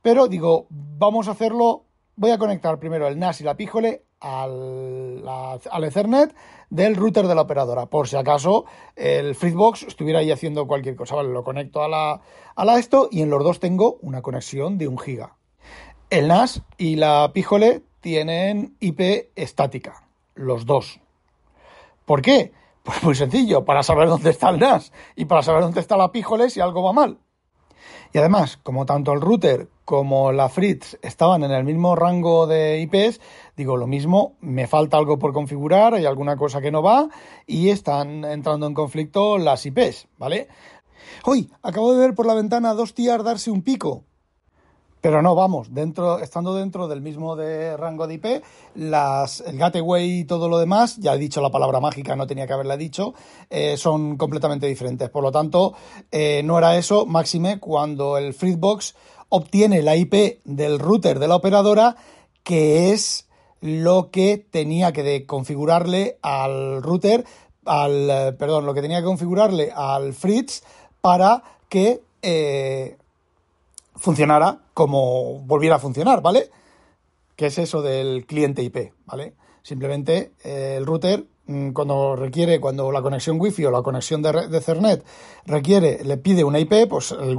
Pero 0.00 0.28
digo, 0.28 0.68
vamos 0.70 1.26
a 1.26 1.32
hacerlo, 1.32 1.86
voy 2.14 2.30
a 2.30 2.38
conectar 2.38 2.78
primero 2.78 3.08
el 3.08 3.18
NAS 3.18 3.40
y 3.40 3.44
la 3.44 3.56
píjole 3.56 4.04
al, 4.20 5.24
al, 5.26 5.84
Ethernet 5.84 6.32
del 6.70 6.94
router 6.94 7.26
de 7.26 7.34
la 7.34 7.42
operadora, 7.42 7.86
por 7.86 8.06
si 8.06 8.14
acaso 8.14 8.66
el 8.94 9.34
Fritzbox 9.34 9.82
estuviera 9.82 10.20
ahí 10.20 10.30
haciendo 10.30 10.68
cualquier 10.68 10.94
cosa. 10.94 11.16
Vale, 11.16 11.30
lo 11.30 11.42
conecto 11.42 11.82
a 11.82 11.88
la, 11.88 12.20
a 12.54 12.64
la 12.64 12.78
esto 12.78 13.08
y 13.10 13.22
en 13.22 13.30
los 13.30 13.42
dos 13.42 13.58
tengo 13.58 13.98
una 14.02 14.22
conexión 14.22 14.78
de 14.78 14.86
un 14.86 14.96
giga. 14.96 15.38
El 16.08 16.28
NAS 16.28 16.62
y 16.76 16.94
la 16.94 17.32
píjole 17.34 17.87
tienen 18.00 18.76
IP 18.80 19.30
estática, 19.36 20.08
los 20.34 20.66
dos. 20.66 21.00
¿Por 22.04 22.22
qué? 22.22 22.52
Pues 22.82 23.02
muy 23.02 23.14
sencillo, 23.14 23.64
para 23.64 23.82
saber 23.82 24.08
dónde 24.08 24.30
está 24.30 24.48
el 24.50 24.58
NAS 24.58 24.92
y 25.14 25.26
para 25.26 25.42
saber 25.42 25.62
dónde 25.62 25.80
está 25.80 25.96
la 25.96 26.10
píjole 26.10 26.48
si 26.48 26.60
algo 26.60 26.82
va 26.82 26.92
mal. 26.92 27.18
Y 28.12 28.18
además, 28.18 28.58
como 28.62 28.86
tanto 28.86 29.12
el 29.12 29.20
router 29.20 29.68
como 29.84 30.32
la 30.32 30.48
Fritz 30.48 30.98
estaban 31.02 31.44
en 31.44 31.50
el 31.50 31.64
mismo 31.64 31.94
rango 31.96 32.46
de 32.46 32.80
IPs, 32.80 33.20
digo 33.56 33.76
lo 33.76 33.86
mismo, 33.86 34.36
me 34.40 34.66
falta 34.66 34.96
algo 34.96 35.18
por 35.18 35.32
configurar, 35.32 35.94
hay 35.94 36.06
alguna 36.06 36.36
cosa 36.36 36.60
que 36.60 36.70
no 36.70 36.82
va 36.82 37.08
y 37.46 37.68
están 37.68 38.24
entrando 38.24 38.66
en 38.66 38.74
conflicto 38.74 39.36
las 39.36 39.66
IPs, 39.66 40.08
¿vale? 40.16 40.48
Hoy 41.24 41.50
acabo 41.62 41.92
de 41.92 42.00
ver 42.00 42.14
por 42.14 42.26
la 42.26 42.34
ventana 42.34 42.74
dos 42.74 42.94
tías 42.94 43.22
darse 43.22 43.50
un 43.50 43.62
pico. 43.62 44.04
Pero 45.00 45.22
no, 45.22 45.34
vamos, 45.36 45.68
estando 46.22 46.54
dentro 46.56 46.88
del 46.88 47.00
mismo 47.00 47.36
de 47.36 47.76
rango 47.76 48.08
de 48.08 48.14
IP, 48.14 48.24
el 48.74 49.58
gateway 49.58 50.20
y 50.20 50.24
todo 50.24 50.48
lo 50.48 50.58
demás, 50.58 50.96
ya 50.96 51.14
he 51.14 51.18
dicho 51.18 51.40
la 51.40 51.50
palabra 51.50 51.78
mágica, 51.78 52.16
no 52.16 52.26
tenía 52.26 52.48
que 52.48 52.52
haberla 52.52 52.76
dicho, 52.76 53.14
eh, 53.48 53.76
son 53.76 54.16
completamente 54.16 54.66
diferentes. 54.66 55.08
Por 55.08 55.22
lo 55.22 55.30
tanto, 55.30 55.74
eh, 56.10 56.42
no 56.44 56.58
era 56.58 56.76
eso, 56.76 57.06
máxime, 57.06 57.60
cuando 57.60 58.18
el 58.18 58.34
Fritzbox 58.34 58.96
obtiene 59.28 59.82
la 59.82 59.94
IP 59.94 60.40
del 60.44 60.80
router 60.80 61.20
de 61.20 61.28
la 61.28 61.36
operadora, 61.36 61.94
que 62.42 62.90
es 62.92 63.28
lo 63.60 64.10
que 64.10 64.46
tenía 64.50 64.92
que 64.92 65.26
configurarle 65.26 66.18
al 66.22 66.82
router, 66.82 67.24
al, 67.66 68.10
eh, 68.10 68.32
perdón, 68.32 68.66
lo 68.66 68.74
que 68.74 68.82
tenía 68.82 68.98
que 68.98 69.06
configurarle 69.06 69.70
al 69.72 70.12
Fritz 70.12 70.64
para 71.00 71.44
que 71.68 72.00
funcionara 73.98 74.60
como 74.74 75.40
volviera 75.40 75.76
a 75.76 75.78
funcionar, 75.78 76.22
¿vale? 76.22 76.50
¿Qué 77.36 77.46
es 77.46 77.58
eso 77.58 77.82
del 77.82 78.26
cliente 78.26 78.62
IP, 78.62 78.92
¿vale? 79.06 79.34
Simplemente 79.62 80.32
eh, 80.42 80.76
el 80.78 80.86
router 80.86 81.26
mm, 81.46 81.70
cuando 81.70 82.16
requiere, 82.16 82.58
cuando 82.58 82.90
la 82.90 83.02
conexión 83.02 83.40
Wi-Fi 83.40 83.66
o 83.66 83.70
la 83.70 83.82
conexión 83.82 84.22
de, 84.22 84.48
de 84.48 84.58
Ethernet 84.58 85.04
requiere, 85.46 86.02
le 86.04 86.16
pide 86.16 86.42
una 86.42 86.58
IP, 86.58 86.88
pues 86.88 87.12
el, 87.12 87.38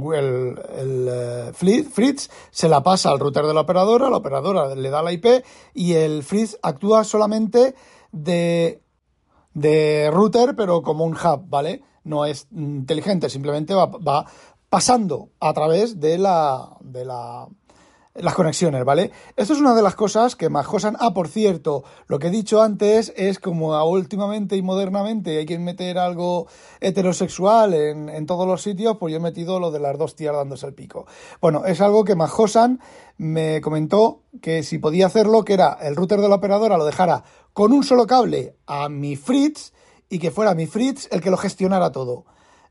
el, 0.78 1.08
eh, 1.10 1.52
Fritz 1.52 2.30
se 2.50 2.68
la 2.68 2.82
pasa 2.82 3.10
al 3.10 3.18
router 3.18 3.46
de 3.46 3.54
la 3.54 3.62
operadora, 3.62 4.08
la 4.08 4.18
operadora 4.18 4.74
le 4.74 4.90
da 4.90 5.02
la 5.02 5.12
IP 5.12 5.26
y 5.74 5.94
el 5.94 6.22
Fritz 6.22 6.56
actúa 6.62 7.04
solamente 7.04 7.74
de, 8.12 8.82
de 9.54 10.10
router, 10.12 10.54
pero 10.56 10.82
como 10.82 11.04
un 11.04 11.14
hub, 11.14 11.48
¿vale? 11.48 11.82
No 12.04 12.24
es 12.24 12.46
inteligente, 12.52 13.28
simplemente 13.28 13.74
va, 13.74 13.86
va 13.86 14.24
pasando 14.70 15.30
a 15.40 15.52
través 15.52 15.98
de 16.00 16.16
la, 16.16 16.76
de 16.80 17.04
la, 17.04 17.48
las 18.14 18.34
conexiones, 18.34 18.84
¿vale? 18.84 19.10
Esto 19.36 19.52
es 19.52 19.60
una 19.60 19.74
de 19.74 19.82
las 19.82 19.96
cosas 19.96 20.36
que 20.36 20.48
más 20.48 20.64
josan. 20.64 20.96
Ah, 21.00 21.12
por 21.12 21.26
cierto, 21.26 21.82
lo 22.06 22.20
que 22.20 22.28
he 22.28 22.30
dicho 22.30 22.62
antes 22.62 23.12
es 23.16 23.40
como 23.40 23.82
últimamente 23.84 24.56
y 24.56 24.62
modernamente 24.62 25.38
hay 25.38 25.46
que 25.46 25.58
meter 25.58 25.98
algo 25.98 26.46
heterosexual 26.80 27.74
en, 27.74 28.08
en, 28.08 28.26
todos 28.26 28.46
los 28.46 28.62
sitios, 28.62 28.96
pues 28.98 29.10
yo 29.10 29.18
he 29.18 29.22
metido 29.22 29.58
lo 29.58 29.72
de 29.72 29.80
las 29.80 29.98
dos 29.98 30.14
tías 30.14 30.34
dándose 30.34 30.66
el 30.66 30.74
pico. 30.74 31.06
Bueno, 31.40 31.64
es 31.66 31.80
algo 31.80 32.04
que 32.04 32.14
Majosan 32.14 32.80
me 33.18 33.60
comentó 33.60 34.22
que 34.40 34.62
si 34.62 34.78
podía 34.78 35.06
hacerlo, 35.06 35.44
que 35.44 35.54
era 35.54 35.78
el 35.82 35.96
router 35.96 36.20
de 36.20 36.28
la 36.28 36.36
operadora 36.36 36.78
lo 36.78 36.84
dejara 36.84 37.24
con 37.52 37.72
un 37.72 37.82
solo 37.82 38.06
cable 38.06 38.54
a 38.66 38.88
mi 38.88 39.16
Fritz 39.16 39.72
y 40.08 40.20
que 40.20 40.30
fuera 40.30 40.54
mi 40.54 40.66
Fritz 40.66 41.08
el 41.10 41.20
que 41.20 41.30
lo 41.30 41.36
gestionara 41.36 41.90
todo. 41.90 42.24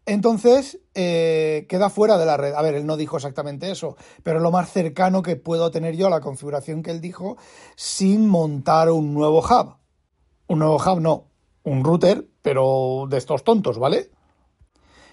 Entonces, 0.09 0.79
eh, 0.95 1.67
queda 1.69 1.91
fuera 1.91 2.17
de 2.17 2.25
la 2.25 2.35
red. 2.35 2.55
A 2.55 2.63
ver, 2.63 2.73
él 2.73 2.87
no 2.87 2.97
dijo 2.97 3.17
exactamente 3.17 3.69
eso, 3.69 3.95
pero 4.23 4.39
lo 4.39 4.49
más 4.49 4.71
cercano 4.71 5.21
que 5.21 5.35
puedo 5.35 5.69
tener 5.69 5.95
yo 5.95 6.07
a 6.07 6.09
la 6.09 6.19
configuración 6.19 6.81
que 6.81 6.89
él 6.89 6.99
dijo 6.99 7.37
sin 7.75 8.27
montar 8.27 8.89
un 8.89 9.13
nuevo 9.13 9.37
hub. 9.37 9.75
Un 10.47 10.57
nuevo 10.57 10.77
hub 10.77 10.99
no, 10.99 11.25
un 11.61 11.83
router, 11.83 12.27
pero 12.41 13.05
de 13.07 13.19
estos 13.19 13.43
tontos, 13.43 13.77
¿vale? 13.77 14.09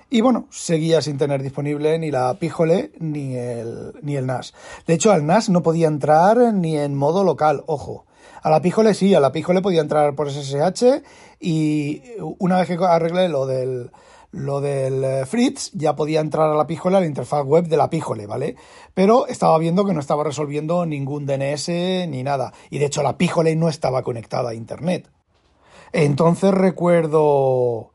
Y 0.09 0.23
bueno, 0.23 0.49
seguía 0.51 1.03
sin 1.03 1.19
tener 1.19 1.43
disponible 1.43 1.99
ni 1.99 2.11
la 2.11 2.33
Píjole 2.39 2.93
ni 2.99 3.35
el, 3.35 3.93
ni 4.01 4.17
el 4.17 4.25
NAS. 4.25 4.55
De 4.87 4.95
hecho, 4.95 5.13
al 5.13 5.27
NAS 5.27 5.51
no 5.51 5.63
podía 5.63 5.89
entrar 5.89 6.39
ni 6.55 6.79
en 6.79 6.95
modo 6.95 7.23
local, 7.23 7.65
ojo. 7.67 8.07
A 8.43 8.49
la 8.49 8.63
Píjole 8.63 8.95
sí, 8.95 9.15
a 9.15 9.21
la 9.21 9.31
Píjole 9.31 9.61
podía 9.61 9.83
entrar 9.83 10.15
por 10.15 10.31
SSH 10.31 11.03
y 11.39 12.01
una 12.39 12.57
vez 12.57 12.69
que 12.69 12.83
arreglé 12.83 13.29
lo 13.29 13.45
del, 13.45 13.91
lo 14.33 14.61
del 14.61 15.05
eh, 15.05 15.27
Fritz 15.27 15.71
ya 15.73 15.97
podía 15.97 16.21
entrar 16.21 16.51
a 16.51 16.55
la 16.55 16.67
píjole, 16.67 16.97
a 16.97 17.01
la 17.01 17.07
interfaz 17.07 17.45
web 17.45 17.67
de 17.67 17.77
la 17.77 17.91
píjole, 17.91 18.27
¿vale? 18.27 18.57
Pero 18.95 19.27
estaba 19.27 19.59
viendo 19.59 19.85
que 19.85 19.95
no 19.95 20.01
estaba 20.01 20.25
resolviendo 20.25 20.85
ningún 20.87 21.27
DNS 21.27 21.69
ni 22.09 22.23
nada. 22.23 22.53
Y 22.71 22.79
de 22.79 22.87
hecho 22.87 23.03
la 23.03 23.17
píjole 23.17 23.57
no 23.57 23.69
estaba 23.69 24.03
conectada 24.03 24.51
a 24.51 24.55
Internet. 24.55 25.11
Entonces 25.93 26.53
recuerdo... 26.53 27.93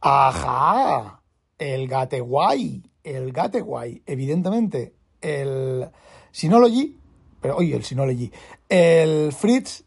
¡Ajá! 0.00 1.22
El 1.58 1.88
Gateway. 1.88 2.82
El 3.02 3.32
Gateway, 3.32 4.02
evidentemente. 4.06 4.94
El 5.20 5.88
Synology. 6.30 6.96
Pero 7.40 7.56
oye, 7.56 7.74
el 7.74 7.84
Synology. 7.84 8.30
El 8.68 9.32
Fritz 9.32 9.84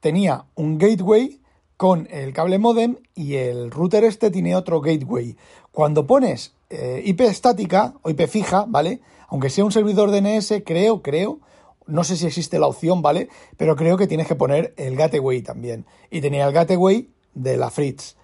tenía 0.00 0.46
un 0.54 0.78
gateway 0.78 1.41
con 1.82 2.06
el 2.12 2.32
cable 2.32 2.60
modem 2.60 2.98
y 3.12 3.34
el 3.34 3.72
router 3.72 4.04
este 4.04 4.30
tiene 4.30 4.54
otro 4.54 4.80
gateway. 4.80 5.36
Cuando 5.72 6.06
pones 6.06 6.54
eh, 6.70 7.02
IP 7.04 7.22
estática 7.22 7.94
o 8.02 8.10
IP 8.10 8.28
fija, 8.28 8.66
¿vale? 8.68 9.00
Aunque 9.26 9.50
sea 9.50 9.64
un 9.64 9.72
servidor 9.72 10.12
DNS, 10.12 10.62
creo, 10.64 11.02
creo, 11.02 11.40
no 11.88 12.04
sé 12.04 12.16
si 12.16 12.24
existe 12.24 12.60
la 12.60 12.68
opción, 12.68 13.02
¿vale? 13.02 13.28
Pero 13.56 13.74
creo 13.74 13.96
que 13.96 14.06
tienes 14.06 14.28
que 14.28 14.36
poner 14.36 14.74
el 14.76 14.94
gateway 14.94 15.42
también. 15.42 15.84
Y 16.08 16.20
tenía 16.20 16.46
el 16.46 16.52
gateway 16.52 17.10
de 17.34 17.56
la 17.56 17.68
Fritz. 17.68 18.14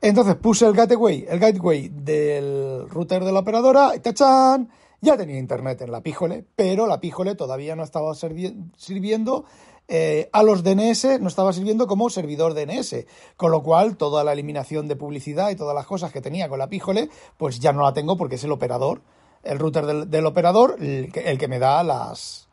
Entonces 0.00 0.34
puse 0.34 0.66
el 0.66 0.72
gateway, 0.72 1.24
el 1.28 1.38
gateway 1.38 1.90
del 1.90 2.90
router 2.90 3.22
de 3.22 3.30
la 3.30 3.38
operadora 3.38 3.94
y 3.94 4.00
¡tachán! 4.00 4.70
Ya 5.00 5.16
tenía 5.16 5.38
internet 5.38 5.82
en 5.82 5.92
la 5.92 6.00
píjole, 6.00 6.44
pero 6.56 6.88
la 6.88 6.98
píjole 6.98 7.36
todavía 7.36 7.76
no 7.76 7.84
estaba 7.84 8.12
sirviendo 8.16 9.44
eh, 9.86 10.30
a 10.32 10.42
los 10.42 10.62
DNS 10.64 11.20
no 11.20 11.28
estaba 11.28 11.52
sirviendo 11.52 11.86
como 11.86 12.08
servidor 12.08 12.54
DNS, 12.54 13.04
con 13.36 13.50
lo 13.50 13.62
cual 13.62 13.96
toda 13.96 14.24
la 14.24 14.32
eliminación 14.32 14.88
de 14.88 14.96
publicidad 14.96 15.50
y 15.50 15.56
todas 15.56 15.74
las 15.74 15.86
cosas 15.86 16.10
que 16.10 16.22
tenía 16.22 16.48
con 16.48 16.58
la 16.58 16.68
Píjole, 16.68 17.10
pues 17.36 17.60
ya 17.60 17.72
no 17.72 17.82
la 17.82 17.92
tengo 17.92 18.16
porque 18.16 18.36
es 18.36 18.44
el 18.44 18.52
operador, 18.52 19.02
el 19.42 19.58
router 19.58 20.06
del, 20.06 20.26
operador, 20.26 20.76
el 20.80 21.12
que, 21.12 21.48
me 21.48 21.58
da 21.58 21.82
las, 21.82 22.48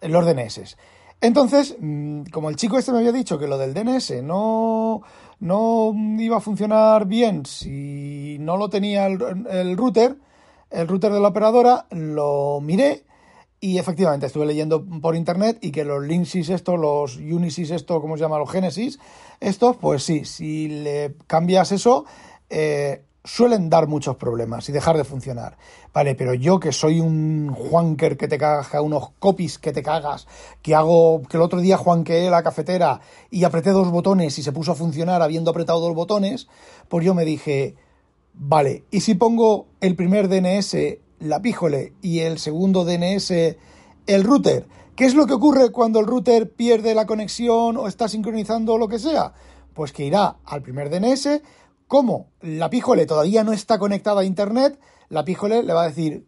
los 0.00 0.24
DNS. 0.24 0.76
Entonces, 1.20 1.76
mm, 1.78 2.22
como 2.32 2.48
el 2.48 2.56
chico 2.56 2.78
este 2.78 2.92
me 2.92 2.98
había 2.98 3.12
dicho 3.12 3.38
que 3.38 3.46
lo 3.46 3.58
del 3.58 3.74
DNS 3.74 4.22
no, 4.22 5.02
no 5.40 5.92
iba 6.18 6.38
a 6.38 6.40
funcionar 6.40 7.04
bien 7.04 7.44
si 7.44 8.38
no 8.40 8.56
lo 8.56 8.70
tenía 8.70 9.06
el, 9.06 9.46
el 9.50 9.76
router, 9.76 10.16
el 10.70 10.88
router 10.88 11.12
de 11.12 11.20
la 11.20 11.28
operadora, 11.28 11.86
lo 11.90 12.60
miré 12.62 13.04
y 13.60 13.78
efectivamente, 13.78 14.26
estuve 14.26 14.46
leyendo 14.46 14.84
por 15.02 15.14
internet 15.14 15.58
y 15.60 15.70
que 15.70 15.84
los 15.84 16.02
Linksys 16.02 16.48
estos, 16.48 16.80
los 16.80 17.16
Unisys 17.16 17.70
esto, 17.70 18.00
¿cómo 18.00 18.16
se 18.16 18.22
llama? 18.22 18.38
Los 18.38 18.50
Genesis, 18.50 18.98
estos, 19.38 19.76
pues 19.76 20.02
sí, 20.02 20.24
si 20.24 20.68
le 20.68 21.14
cambias 21.26 21.70
eso, 21.70 22.06
eh, 22.48 23.04
suelen 23.22 23.68
dar 23.68 23.86
muchos 23.86 24.16
problemas 24.16 24.66
y 24.70 24.72
dejar 24.72 24.96
de 24.96 25.04
funcionar. 25.04 25.58
Vale, 25.92 26.14
pero 26.14 26.32
yo 26.32 26.58
que 26.58 26.72
soy 26.72 27.00
un 27.00 27.52
Juanker 27.52 28.16
que 28.16 28.28
te 28.28 28.38
cagas, 28.38 28.72
unos 28.80 29.10
copies 29.18 29.58
que 29.58 29.72
te 29.72 29.82
cagas, 29.82 30.26
que 30.62 30.74
hago, 30.74 31.20
que 31.28 31.36
el 31.36 31.42
otro 31.42 31.60
día 31.60 31.76
juanqueé 31.76 32.30
la 32.30 32.42
cafetera 32.42 33.00
y 33.30 33.44
apreté 33.44 33.70
dos 33.70 33.90
botones 33.90 34.38
y 34.38 34.42
se 34.42 34.52
puso 34.52 34.72
a 34.72 34.74
funcionar 34.74 35.20
habiendo 35.20 35.50
apretado 35.50 35.80
dos 35.80 35.94
botones, 35.94 36.48
pues 36.88 37.04
yo 37.04 37.12
me 37.14 37.26
dije, 37.26 37.74
vale, 38.32 38.84
¿y 38.90 39.02
si 39.02 39.14
pongo 39.14 39.66
el 39.82 39.96
primer 39.96 40.28
DNS 40.28 40.76
la 41.20 41.40
píjole 41.40 41.92
y 42.02 42.20
el 42.20 42.38
segundo 42.38 42.84
DNS 42.84 43.30
el 44.06 44.24
router. 44.24 44.66
¿Qué 44.96 45.04
es 45.04 45.14
lo 45.14 45.26
que 45.26 45.34
ocurre 45.34 45.70
cuando 45.70 46.00
el 46.00 46.06
router 46.06 46.50
pierde 46.50 46.94
la 46.94 47.06
conexión 47.06 47.76
o 47.76 47.86
está 47.86 48.08
sincronizando 48.08 48.74
o 48.74 48.78
lo 48.78 48.88
que 48.88 48.98
sea? 48.98 49.32
Pues 49.72 49.92
que 49.92 50.04
irá 50.04 50.36
al 50.44 50.62
primer 50.62 50.90
DNS. 50.90 51.40
Como 51.86 52.30
la 52.40 52.68
píjole 52.70 53.06
todavía 53.06 53.44
no 53.44 53.52
está 53.52 53.78
conectada 53.78 54.22
a 54.22 54.24
Internet, 54.24 54.78
la 55.08 55.24
píjole 55.24 55.62
le 55.62 55.72
va 55.72 55.84
a 55.84 55.88
decir... 55.88 56.26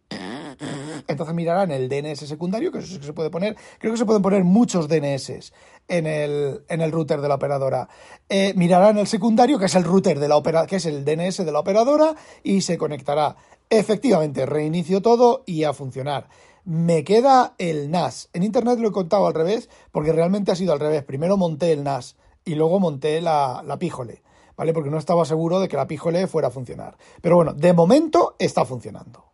Entonces 1.08 1.34
mirará 1.34 1.64
en 1.64 1.72
el 1.72 1.88
DNS 1.88 2.20
secundario, 2.20 2.70
que 2.70 2.78
eso 2.78 2.98
que 2.98 3.06
se 3.06 3.12
puede 3.12 3.30
poner. 3.30 3.56
Creo 3.78 3.92
que 3.92 3.98
se 3.98 4.06
pueden 4.06 4.22
poner 4.22 4.44
muchos 4.44 4.88
DNS 4.88 5.52
en 5.88 6.06
el, 6.06 6.64
en 6.68 6.80
el 6.80 6.92
router 6.92 7.20
de 7.20 7.28
la 7.28 7.34
operadora. 7.34 7.88
Eh, 8.28 8.52
mirará 8.56 8.90
en 8.90 8.98
el 8.98 9.06
secundario, 9.06 9.58
que 9.58 9.66
es 9.66 9.74
el 9.74 9.84
router 9.84 10.18
de 10.18 10.28
la 10.28 10.66
que 10.66 10.76
es 10.76 10.86
el 10.86 11.04
DNS 11.04 11.44
de 11.44 11.52
la 11.52 11.60
operadora, 11.60 12.14
y 12.42 12.60
se 12.60 12.78
conectará. 12.78 13.36
Efectivamente, 13.74 14.44
reinicio 14.44 15.00
todo 15.00 15.44
y 15.46 15.64
a 15.64 15.72
funcionar. 15.72 16.28
me 16.66 17.04
queda 17.04 17.54
el 17.56 17.90
NAS. 17.90 18.28
En 18.34 18.42
internet 18.42 18.78
lo 18.78 18.88
he 18.88 18.92
contado 18.92 19.26
al 19.26 19.32
revés, 19.32 19.70
porque 19.92 20.12
realmente 20.12 20.52
ha 20.52 20.56
sido 20.56 20.74
al 20.74 20.78
revés. 20.78 21.04
Primero 21.04 21.38
monté 21.38 21.72
el 21.72 21.82
NAS 21.82 22.16
y 22.44 22.54
luego 22.54 22.80
monté 22.80 23.22
la, 23.22 23.62
la 23.64 23.78
píjole, 23.78 24.22
¿vale? 24.58 24.74
Porque 24.74 24.90
no 24.90 24.98
estaba 24.98 25.24
seguro 25.24 25.58
de 25.58 25.68
que 25.68 25.78
la 25.78 25.86
píjole 25.86 26.26
fuera 26.26 26.48
a 26.48 26.50
funcionar. 26.50 26.98
Pero 27.22 27.36
bueno, 27.36 27.54
de 27.54 27.72
momento 27.72 28.36
está 28.38 28.66
funcionando. 28.66 29.24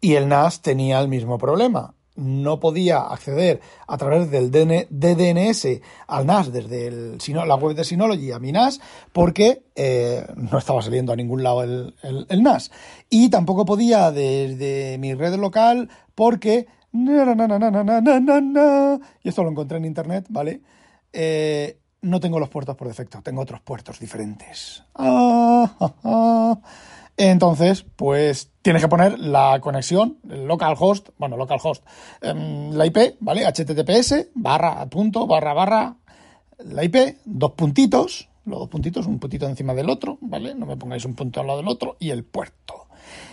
Y 0.00 0.14
el 0.14 0.28
NAS 0.28 0.62
tenía 0.62 1.00
el 1.00 1.08
mismo 1.08 1.36
problema 1.36 1.95
no 2.16 2.58
podía 2.60 3.00
acceder 3.00 3.60
a 3.86 3.96
través 3.96 4.30
del 4.30 4.50
DDNS 4.50 5.66
al 6.06 6.26
NAS 6.26 6.52
desde 6.52 6.86
el, 6.88 7.18
la 7.46 7.54
web 7.54 7.76
de 7.76 7.84
Synology 7.84 8.32
a 8.32 8.38
mi 8.38 8.52
NAS 8.52 8.80
porque 9.12 9.64
eh, 9.74 10.26
no 10.36 10.58
estaba 10.58 10.82
saliendo 10.82 11.12
a 11.12 11.16
ningún 11.16 11.42
lado 11.42 11.62
el, 11.62 11.94
NAS. 12.42 12.70
Y 13.10 13.28
tampoco 13.30 13.64
podía 13.64 14.10
desde 14.10 14.98
mi 14.98 15.14
red 15.14 15.36
local 15.36 15.88
porque... 16.14 16.66
Y 16.92 17.10
esto 19.28 19.42
lo 19.42 19.50
encontré 19.50 19.76
en 19.78 19.84
internet, 19.84 20.26
¿vale? 20.30 20.62
Eh, 21.12 21.78
no 22.02 22.20
tengo 22.20 22.38
los 22.38 22.48
puertos 22.48 22.76
por 22.76 22.88
defecto, 22.88 23.20
tengo 23.22 23.42
otros 23.42 23.60
puertos 23.60 23.98
diferentes. 23.98 24.82
Ah, 24.94 26.58
entonces, 27.16 27.84
pues 27.96 28.50
tienes 28.62 28.82
que 28.82 28.88
poner 28.88 29.18
la 29.18 29.58
conexión, 29.60 30.18
localhost, 30.24 31.10
bueno, 31.18 31.36
localhost, 31.36 31.84
em, 32.20 32.72
la 32.72 32.84
IP, 32.86 33.16
¿vale? 33.20 33.46
HTTPS, 33.46 34.28
barra, 34.34 34.84
punto, 34.86 35.26
barra, 35.26 35.54
barra, 35.54 35.96
la 36.58 36.84
IP, 36.84 37.16
dos 37.24 37.52
puntitos, 37.52 38.28
los 38.44 38.60
dos 38.60 38.68
puntitos, 38.68 39.06
un 39.06 39.18
puntito 39.18 39.46
encima 39.46 39.74
del 39.74 39.88
otro, 39.88 40.18
¿vale? 40.20 40.54
No 40.54 40.66
me 40.66 40.76
pongáis 40.76 41.04
un 41.04 41.14
punto 41.14 41.40
al 41.40 41.46
lado 41.46 41.58
del 41.60 41.68
otro, 41.68 41.96
y 41.98 42.10
el 42.10 42.24
puerto. 42.24 42.86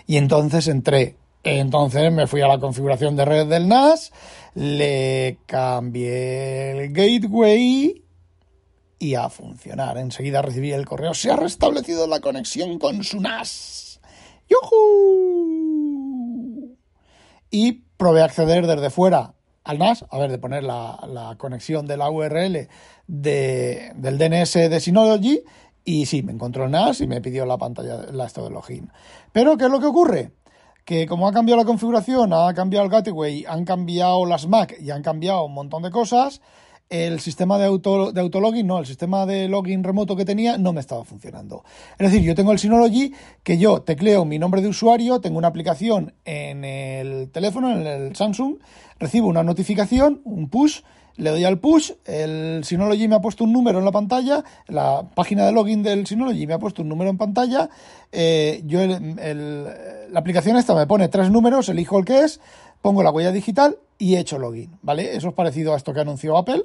Y 0.08 0.18
entonces 0.18 0.68
entré. 0.68 1.18
Entonces 1.44 2.12
me 2.12 2.26
fui 2.26 2.42
a 2.42 2.48
la 2.48 2.60
configuración 2.60 3.18
de 3.18 3.26
red 3.26 3.48
del 3.48 3.68
NAS, 3.68 4.14
le 4.56 5.40
cambié 5.46 6.72
el 6.72 6.94
gateway 6.94 8.03
y 9.04 9.16
a 9.16 9.28
funcionar. 9.28 9.98
Enseguida 9.98 10.42
recibí 10.42 10.72
el 10.72 10.86
correo. 10.86 11.14
Se 11.14 11.30
ha 11.30 11.36
restablecido 11.36 12.08
la 12.08 12.22
conexión 12.22 12.80
con 12.80 13.04
su 13.04 13.20
NAS. 13.20 14.00
¡Yuhu! 14.50 15.58
Y 17.52 17.84
probé 17.98 18.22
acceder 18.22 18.66
desde 18.66 18.90
fuera 18.90 19.34
al 19.66 19.78
NAS, 19.78 20.06
a 20.10 20.18
ver, 20.18 20.32
de 20.32 20.38
poner 20.38 20.64
la, 20.64 21.36
conexión 21.38 21.86
de 21.86 21.98
la 21.98 22.10
URL 22.10 22.70
de, 23.08 23.92
del 23.96 24.18
DNS 24.18 24.54
de 24.54 24.80
Synology. 24.80 25.44
Y 25.84 26.06
sí, 26.06 26.24
me 26.24 26.32
encontró 26.32 26.64
el 26.64 26.72
NAS 26.72 27.02
y 27.02 27.08
me 27.08 27.20
pidió 27.20 27.46
la 27.46 27.58
pantalla, 27.58 28.06
la 28.10 28.26
esto 28.26 28.46
de 28.46 28.52
login. 28.52 28.90
Pero, 29.34 29.58
¿qué 29.58 29.66
es 29.66 29.72
lo 29.72 29.82
que 29.82 29.88
ocurre? 29.88 30.32
que 30.86 31.08
como 31.08 31.30
ha 31.30 31.32
cambiado 31.32 31.62
la 31.62 31.66
configuración, 31.66 32.34
ha 32.34 32.54
cambiado 32.54 32.86
el 32.86 32.92
gateway, 32.92 33.46
han 33.48 33.64
cambiado 33.64 34.26
las 34.26 34.48
MAC 34.48 34.82
y 34.82 34.92
han 34.92 35.02
cambiado 35.02 35.46
un 35.46 35.54
montón 35.54 35.82
de 35.82 35.92
cosas, 35.92 36.42
el 36.90 37.20
sistema 37.20 37.58
de, 37.58 37.66
auto, 37.66 38.12
de 38.12 38.22
autologin, 38.22 38.68
no, 38.68 38.78
el 38.78 38.86
sistema 38.86 39.26
de 39.26 39.48
login 39.48 39.84
remoto 39.84 40.16
que 40.16 40.26
tenía 40.26 40.58
no 40.58 40.74
me 40.74 40.80
estaba 40.80 41.04
funcionando. 41.04 41.64
Es 41.98 42.12
decir, 42.12 42.22
yo 42.22 42.36
tengo 42.36 42.52
el 42.52 42.60
Synology 42.60 43.14
que 43.42 43.58
yo 43.58 43.82
tecleo 43.82 44.26
mi 44.26 44.38
nombre 44.38 44.62
de 44.62 44.68
usuario, 44.68 45.20
tengo 45.20 45.38
una 45.38 45.48
aplicación 45.48 46.14
en 46.26 46.64
el 46.64 47.32
teléfono, 47.32 47.72
en 47.72 47.88
el 47.88 48.16
Samsung, 48.16 48.58
recibo 49.00 49.28
una 49.28 49.44
notificación, 49.44 50.22
un 50.24 50.50
push, 50.50 50.82
le 51.16 51.30
doy 51.30 51.44
al 51.44 51.60
push, 51.60 51.92
el 52.06 52.64
Synology 52.64 53.08
me 53.08 53.16
ha 53.16 53.22
puesto 53.22 53.44
un 53.44 53.54
número 53.54 53.80
en 53.80 53.86
la 53.86 53.92
pantalla, 53.92 54.44
la 54.68 55.10
página 55.16 55.46
de 55.46 55.52
login 55.52 55.84
del 55.84 56.06
Synology 56.06 56.48
me 56.48 56.54
ha 56.54 56.60
puesto 56.60 56.82
un 56.82 56.90
número 56.90 57.10
en 57.10 57.18
pantalla, 57.18 57.70
eh, 58.12 58.62
yo 58.66 58.80
la 58.86 60.20
aplicación 60.20 60.58
esta 60.58 60.76
me 60.76 60.88
pone 60.88 61.08
tres 61.08 61.32
números, 61.32 61.70
elijo 61.70 61.98
el 62.00 62.06
que 62.06 62.20
es, 62.20 62.40
pongo 62.82 63.04
la 63.04 63.12
huella 63.12 63.32
digital 63.32 63.78
y 63.98 64.16
he 64.16 64.20
hecho 64.20 64.40
login, 64.40 64.78
¿vale? 64.82 65.16
Eso 65.16 65.30
es 65.30 65.34
parecido 65.34 65.74
a 65.74 65.78
esto 65.78 65.94
que 65.94 66.02
anunció 66.02 66.38
Apple, 66.38 66.64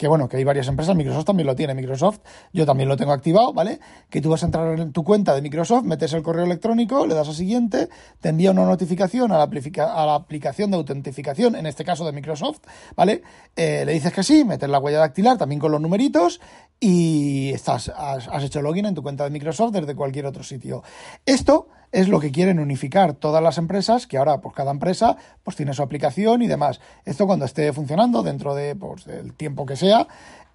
que 0.00 0.08
bueno, 0.08 0.30
que 0.30 0.38
hay 0.38 0.44
varias 0.44 0.66
empresas, 0.66 0.96
Microsoft 0.96 1.26
también 1.26 1.46
lo 1.46 1.54
tiene, 1.54 1.74
Microsoft, 1.74 2.20
yo 2.54 2.64
también 2.64 2.88
lo 2.88 2.96
tengo 2.96 3.12
activado, 3.12 3.52
¿vale? 3.52 3.80
Que 4.08 4.22
tú 4.22 4.30
vas 4.30 4.42
a 4.42 4.46
entrar 4.46 4.80
en 4.80 4.92
tu 4.92 5.04
cuenta 5.04 5.34
de 5.34 5.42
Microsoft, 5.42 5.84
metes 5.84 6.14
el 6.14 6.22
correo 6.22 6.46
electrónico, 6.46 7.06
le 7.06 7.14
das 7.14 7.28
a 7.28 7.34
siguiente, 7.34 7.90
te 8.18 8.30
envía 8.30 8.50
una 8.50 8.64
notificación 8.64 9.30
a 9.30 9.36
la, 9.36 10.14
aplicación 10.14 10.70
de 10.70 10.78
autentificación, 10.78 11.54
en 11.54 11.66
este 11.66 11.84
caso 11.84 12.06
de 12.06 12.12
Microsoft, 12.12 12.60
¿vale? 12.96 13.20
Eh, 13.56 13.84
le 13.84 13.92
dices 13.92 14.10
que 14.14 14.22
sí, 14.22 14.42
metes 14.42 14.70
la 14.70 14.78
huella 14.78 15.00
dactilar 15.00 15.36
también 15.36 15.60
con 15.60 15.70
los 15.70 15.82
numeritos 15.82 16.40
y 16.80 17.50
estás, 17.50 17.90
has 17.90 18.42
hecho 18.42 18.62
login 18.62 18.86
en 18.86 18.94
tu 18.94 19.02
cuenta 19.02 19.24
de 19.24 19.30
Microsoft 19.30 19.72
desde 19.72 19.94
cualquier 19.94 20.24
otro 20.24 20.42
sitio. 20.42 20.82
Esto 21.26 21.68
es 21.92 22.08
lo 22.08 22.20
que 22.20 22.30
quieren 22.30 22.60
unificar 22.60 23.14
todas 23.14 23.42
las 23.42 23.58
empresas, 23.58 24.06
que 24.06 24.18
ahora 24.18 24.40
pues 24.40 24.54
cada 24.54 24.70
empresa 24.70 25.16
pues 25.42 25.56
tiene 25.56 25.74
su 25.74 25.82
aplicación 25.82 26.42
y 26.42 26.46
demás. 26.46 26.80
Esto 27.04 27.26
cuando 27.26 27.44
esté 27.44 27.72
funcionando 27.72 28.22
dentro 28.22 28.54
de 28.54 28.76
pues, 28.76 29.04
del 29.04 29.34
tiempo 29.34 29.66
que 29.66 29.76
sea, 29.76 30.06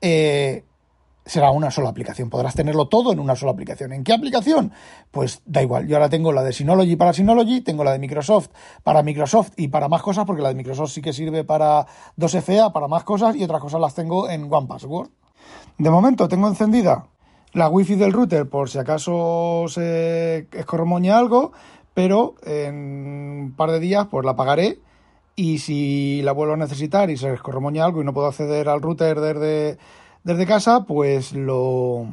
eh, 0.01 0.63
será 1.25 1.51
una 1.51 1.71
sola 1.71 1.89
aplicación. 1.89 2.29
Podrás 2.29 2.53
tenerlo 2.53 2.87
todo 2.87 3.11
en 3.11 3.19
una 3.19 3.35
sola 3.35 3.51
aplicación. 3.51 3.91
¿En 3.91 4.03
qué 4.03 4.13
aplicación? 4.13 4.71
Pues 5.11 5.41
da 5.45 5.61
igual. 5.61 5.87
Yo 5.87 5.97
ahora 5.97 6.09
tengo 6.09 6.31
la 6.31 6.43
de 6.43 6.53
Synology 6.53 6.95
para 6.95 7.13
Synology, 7.13 7.61
tengo 7.61 7.83
la 7.83 7.91
de 7.91 7.99
Microsoft 7.99 8.49
para 8.83 9.03
Microsoft 9.03 9.51
y 9.57 9.67
para 9.67 9.89
más 9.89 10.01
cosas, 10.01 10.25
porque 10.25 10.41
la 10.41 10.49
de 10.49 10.55
Microsoft 10.55 10.91
sí 10.91 11.01
que 11.01 11.13
sirve 11.13 11.43
para 11.43 11.87
2FA, 12.17 12.71
para 12.71 12.87
más 12.87 13.03
cosas, 13.03 13.35
y 13.35 13.43
otras 13.43 13.61
cosas 13.61 13.81
las 13.81 13.95
tengo 13.95 14.29
en 14.29 14.51
One 14.51 14.67
Password. 14.67 15.09
De 15.77 15.89
momento 15.89 16.27
tengo 16.27 16.47
encendida 16.47 17.07
la 17.55 17.69
wifi 17.69 17.95
del 17.95 18.11
router 18.11 18.49
por 18.49 18.69
si 18.69 18.77
acaso 18.77 19.65
se 19.69 20.47
escormoña 20.51 21.17
algo, 21.17 21.53
pero 21.93 22.35
en 22.43 22.75
un 22.75 23.53
par 23.55 23.71
de 23.71 23.79
días 23.79 24.07
pues 24.11 24.25
la 24.25 24.31
apagaré 24.31 24.79
y 25.37 25.59
si 25.59 26.21
la 26.21 26.33
vuelvo 26.33 26.55
a 26.55 26.57
necesitar 26.57 27.09
y 27.09 27.15
se 27.15 27.33
escormoña 27.33 27.85
algo 27.85 28.01
y 28.01 28.05
no 28.05 28.13
puedo 28.13 28.27
acceder 28.27 28.67
al 28.67 28.81
router 28.81 29.21
desde, 29.21 29.77
desde 30.25 30.45
casa, 30.45 30.83
pues 30.83 31.31
lo 31.31 32.05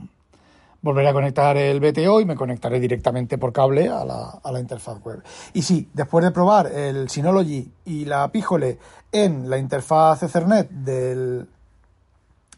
volveré 0.80 1.08
a 1.08 1.12
conectar 1.12 1.56
el 1.56 1.80
BTO 1.80 2.20
y 2.20 2.24
me 2.24 2.36
conectaré 2.36 2.78
directamente 2.78 3.36
por 3.36 3.52
cable 3.52 3.88
a 3.88 4.04
la, 4.04 4.38
a 4.44 4.52
la 4.52 4.60
interfaz 4.60 5.02
web. 5.02 5.24
Y 5.54 5.62
sí, 5.62 5.88
después 5.92 6.24
de 6.24 6.30
probar 6.30 6.68
el 6.68 7.08
Synology 7.08 7.68
y 7.84 8.04
la 8.04 8.30
Píjole 8.30 8.78
en 9.10 9.50
la 9.50 9.58
interfaz 9.58 10.22
Ethernet 10.22 10.70
del, 10.70 11.48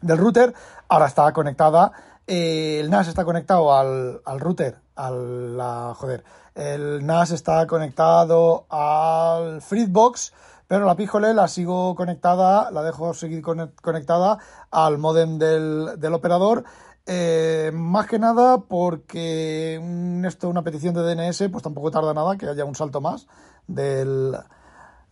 del 0.03 0.18
router, 0.18 0.53
ahora 0.88 1.07
está 1.07 1.33
conectada 1.33 1.92
eh, 2.26 2.80
el 2.80 2.90
NAS 2.90 3.08
está 3.08 3.24
conectado 3.24 3.74
al, 3.74 4.20
router, 4.38 4.76
al 4.96 5.56
la, 5.56 5.94
joder, 5.94 6.24
el 6.54 7.04
NAS 7.04 7.32
está 7.32 7.66
conectado 7.66 8.64
al 8.70 9.60
Freebox, 9.60 10.32
pero 10.66 10.87
la 10.87 10.96
Pijole 10.96 11.34
la 11.34 11.48
sigo 11.48 11.94
conectada, 11.94 12.70
la 12.70 12.82
dejo 12.82 13.12
seguir 13.12 13.42
conectada 13.42 14.38
al 14.70 14.98
modem 14.98 15.38
del, 15.38 16.14
operador. 16.14 16.64
Eh, 17.06 17.70
más 17.74 18.06
que 18.06 18.18
nada 18.18 18.62
porque 18.62 19.78
esto, 20.24 20.48
una 20.48 20.62
petición 20.62 20.94
de 20.94 21.02
DNS, 21.02 21.50
pues 21.52 21.62
tampoco 21.62 21.90
tarda 21.90 22.14
nada 22.14 22.38
que 22.38 22.46
haya 22.48 22.64
un 22.64 22.74
salto 22.74 23.02
más 23.02 23.26
del, 23.66 24.34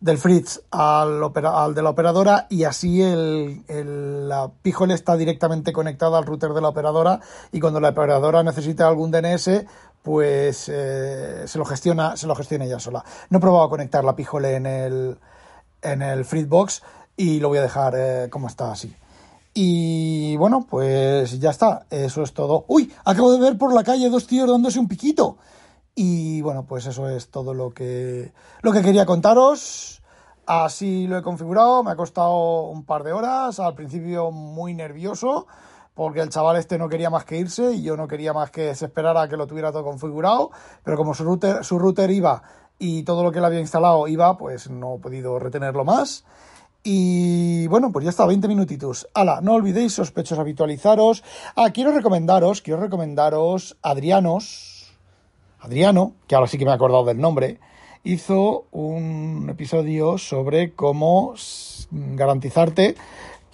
del 0.03 0.19
Fritz 0.19 0.61
al, 0.73 1.23
al, 1.23 1.75
de 1.75 1.83
la 1.83 1.91
operadora 1.91 2.49
y 2.51 2.65
así 2.65 3.01
el, 3.01 4.29
la 4.29 4.51
Pijole 4.63 4.95
está 4.95 5.17
directamente 5.17 5.73
conectada 5.73 6.19
al 6.19 6.27
router 6.27 6.53
de 6.53 6.61
la 6.61 6.69
operadora 6.69 7.21
y 7.53 7.61
cuando 7.61 7.79
la 7.79 7.91
operadora 7.91 8.43
necesita 8.43 8.89
algún 8.89 9.13
DNS 9.13 9.65
pues 10.03 10.69
eh, 10.69 11.45
se 11.47 11.57
lo 11.57 11.65
gestiona 11.65 12.17
se 12.17 12.27
lo 12.27 12.35
gestiona 12.35 12.65
ella 12.65 12.81
sola. 12.81 13.05
No 13.31 13.39
he 13.39 13.41
probado 13.41 13.65
a 13.65 13.71
conectar 13.71 14.03
la 14.03 14.17
Pijole 14.17 14.57
en 14.57 14.67
el 14.67 15.19
en 15.83 16.03
el 16.03 16.25
Fritzbox 16.25 16.83
y 17.17 17.39
lo 17.39 17.49
voy 17.49 17.59
a 17.59 17.63
dejar 17.63 17.95
eh, 17.97 18.29
como 18.29 18.49
está 18.49 18.73
así. 18.73 18.93
Y 19.55 20.35
bueno, 20.37 20.67
pues 20.69 21.39
ya 21.39 21.51
está, 21.51 21.87
eso 21.91 22.25
es 22.25 22.33
todo. 22.33 22.65
Uy, 22.67 22.93
acabo 23.05 23.33
de 23.33 23.39
ver 23.39 23.57
por 23.57 23.73
la 23.73 23.85
calle 23.85 24.11
dos 24.11 24.27
tíos 24.27 24.51
dándose 24.51 24.81
un 24.81 24.89
piquito. 24.89 25.37
Y 25.95 26.41
bueno, 26.41 26.65
pues 26.65 26.87
eso 26.87 27.09
es 27.09 27.31
todo 27.31 27.53
lo 27.53 27.71
que, 27.71 28.33
lo 28.63 28.73
que 28.73 28.83
quería 28.83 29.07
contaros. 29.07 30.03
Así 30.47 31.07
lo 31.07 31.19
he 31.19 31.23
configurado, 31.23 31.85
me 31.85 31.93
ha 31.93 31.97
costado 31.97 32.63
un 32.65 32.85
par 32.85 33.05
de 33.05 33.13
horas, 33.13 33.61
al 33.61 33.75
principio 33.75 34.33
muy 34.33 34.75
nervioso, 34.75 35.47
porque 35.95 36.21
el 36.21 36.31
chaval 36.31 36.57
este 36.57 36.79
no 36.79 36.89
quería 36.89 37.11
más 37.11 37.25
que 37.25 37.39
irse 37.39 37.75
y 37.75 37.83
yo 37.83 37.97
no 37.97 38.09
quería 38.09 38.33
más 38.33 38.51
que 38.51 38.75
se 38.75 38.87
esperara 38.87 39.29
que 39.29 39.37
lo 39.37 39.47
tuviera 39.47 39.71
todo 39.71 39.85
configurado, 39.85 40.51
pero 40.83 40.97
como 40.97 41.15
su 41.15 41.23
router, 41.23 41.65
su 41.65 41.79
router 41.79 42.11
iba 42.11 42.43
y 42.79 43.05
todo 43.05 43.23
lo 43.23 43.31
que 43.31 43.39
él 43.39 43.45
había 43.45 43.61
instalado 43.61 44.09
iba, 44.09 44.37
pues 44.37 44.69
no 44.69 44.97
he 44.97 44.99
podido 44.99 45.39
retenerlo 45.39 45.85
más. 45.85 46.25
Y 46.83 47.69
bueno, 47.69 47.93
pues 47.93 48.05
ya 48.05 48.11
está, 48.11 48.27
20 48.27 48.49
minutitos. 48.49 49.09
Hala, 49.15 49.41
no 49.41 49.55
olvidéis, 49.55 49.93
sospechosos, 49.93 50.41
habitualizaros. 50.41 51.23
Ah, 51.55 51.71
quiero 51.71 51.93
recomendaros, 51.93 52.61
quiero 52.61 52.81
recomendaros 52.81 53.77
Adrianos, 53.83 54.72
Adriano, 55.63 56.15
que 56.27 56.35
ahora 56.35 56.49
sí 56.49 56.59
que 56.59 56.65
me 56.65 56.73
he 56.73 56.75
acordado 56.75 57.05
del 57.05 57.19
nombre, 57.19 57.59
hizo 58.03 58.67
un 58.73 59.47
episodio 59.49 60.19
sobre 60.19 60.73
cómo 60.73 61.35
garantizarte 61.91 62.97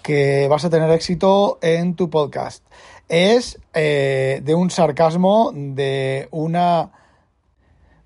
que 0.02 0.48
vas 0.48 0.64
a 0.64 0.70
tener 0.70 0.90
éxito 0.90 1.58
en 1.60 1.94
tu 1.94 2.08
podcast. 2.08 2.64
Es 3.10 3.58
eh, 3.74 4.40
de 4.42 4.54
un 4.54 4.70
sarcasmo, 4.70 5.52
de 5.54 6.28
una, 6.30 6.92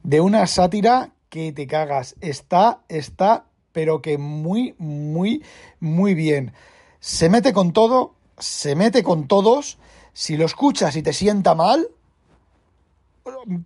de 0.03 0.21
una 0.21 0.49
sátira 0.49 1.11
que 1.29 1.53
te 1.53 1.69
cagas. 1.69 2.17
Está, 2.21 2.81
está 2.89 3.45
pero 3.71 4.03
que 4.03 4.19
muy, 4.19 4.75
muy, 4.79 5.45
muy 5.79 6.15
bien. 6.15 6.53
Se 6.99 7.29
mete 7.29 7.53
con 7.53 7.73
todo, 7.73 8.15
se 8.37 8.75
mete 8.75 9.03
con 9.05 9.29
todos. 9.29 9.79
Si 10.13 10.37
lo 10.37 10.45
escuchas 10.45 10.97
y 10.97 11.03
te 11.03 11.13
sienta 11.13 11.55
mal, 11.55 11.89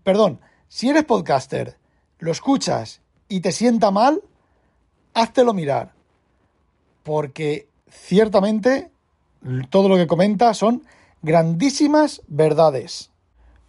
perdón, 0.03 0.41
si 0.69 0.89
eres 0.89 1.05
podcaster, 1.05 1.77
lo 2.19 2.33
escuchas 2.33 3.01
y 3.29 3.41
te 3.41 3.53
sienta 3.53 3.91
mal, 3.91 4.23
háztelo 5.15 5.55
mirar. 5.55 5.93
Porque 7.03 7.69
ciertamente 7.89 8.91
todo 9.71 9.89
lo 9.89 9.97
que 9.97 10.07
comenta 10.07 10.55
son 10.55 10.85
grandísimas 11.23 12.23
verdades. 12.27 13.11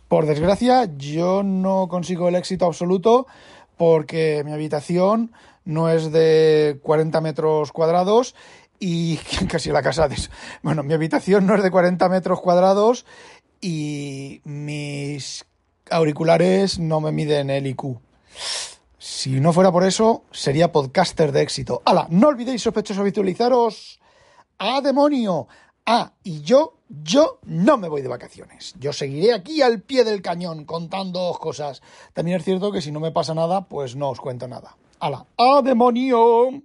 Por 0.08 0.26
desgracia, 0.26 0.89
yo 0.97 1.43
no 1.43 1.88
consigo 1.89 2.30
el 2.30 2.36
éxito 2.36 2.65
absoluto 2.65 3.28
porque 3.76 4.43
mi 4.45 4.54
habitación 4.54 5.34
no 5.65 5.89
es 5.89 6.12
de 6.12 6.80
40 6.82 7.19
metros 7.21 7.71
cuadrados 7.71 8.36
y 8.80 9.17
casi 9.52 9.69
la 9.69 9.84
casa 9.84 10.08
de... 10.08 10.15
Bueno, 10.63 10.84
mi 10.84 10.93
habitación 10.93 11.45
no 11.45 11.56
es 11.56 11.63
de 11.63 11.71
40 11.71 12.08
metros 12.10 12.41
cuadrados 12.41 13.06
y 13.60 14.41
mis 14.45 15.45
auriculares 15.91 16.80
no 16.80 17.02
me 17.02 17.12
miden 17.12 17.50
el 17.50 17.67
IQ. 17.67 18.00
Si 18.97 19.39
no 19.39 19.54
fuera 19.54 19.71
por 19.71 19.84
eso, 19.84 20.23
sería 20.32 20.71
podcaster 20.71 21.32
de 21.32 21.41
éxito. 21.41 21.82
¡Hala! 21.86 22.08
No 22.10 22.28
olvidéis, 22.28 22.62
sospechosos, 22.62 23.04
visualizaros. 23.04 24.00
¡A 24.60 24.82
demonio! 24.82 25.47
Ah, 25.86 26.12
y 26.23 26.41
yo, 26.41 26.76
yo 26.89 27.39
no 27.43 27.78
me 27.78 27.88
voy 27.88 28.02
de 28.02 28.10
vacaciones. 28.10 28.76
Yo 28.80 28.91
seguiré 28.91 29.34
aquí 29.34 29.62
al 29.62 29.82
pie 29.82 30.04
del 30.04 30.21
cañón 30.21 30.65
contando 30.65 31.36
cosas. 31.39 31.82
También 32.13 32.38
es 32.38 32.43
cierto 32.43 32.71
que 32.71 32.82
si 32.82 32.91
no 32.91 33.00
me 33.00 33.12
pasa 33.12 33.34
nada, 33.34 33.67
pues 33.67 33.95
no 33.95 34.10
os 34.10 34.19
cuento 34.19 34.47
nada. 34.47 34.76
¡Hala! 35.00 35.26
¡A 35.38 35.62
demonio! 35.62 36.62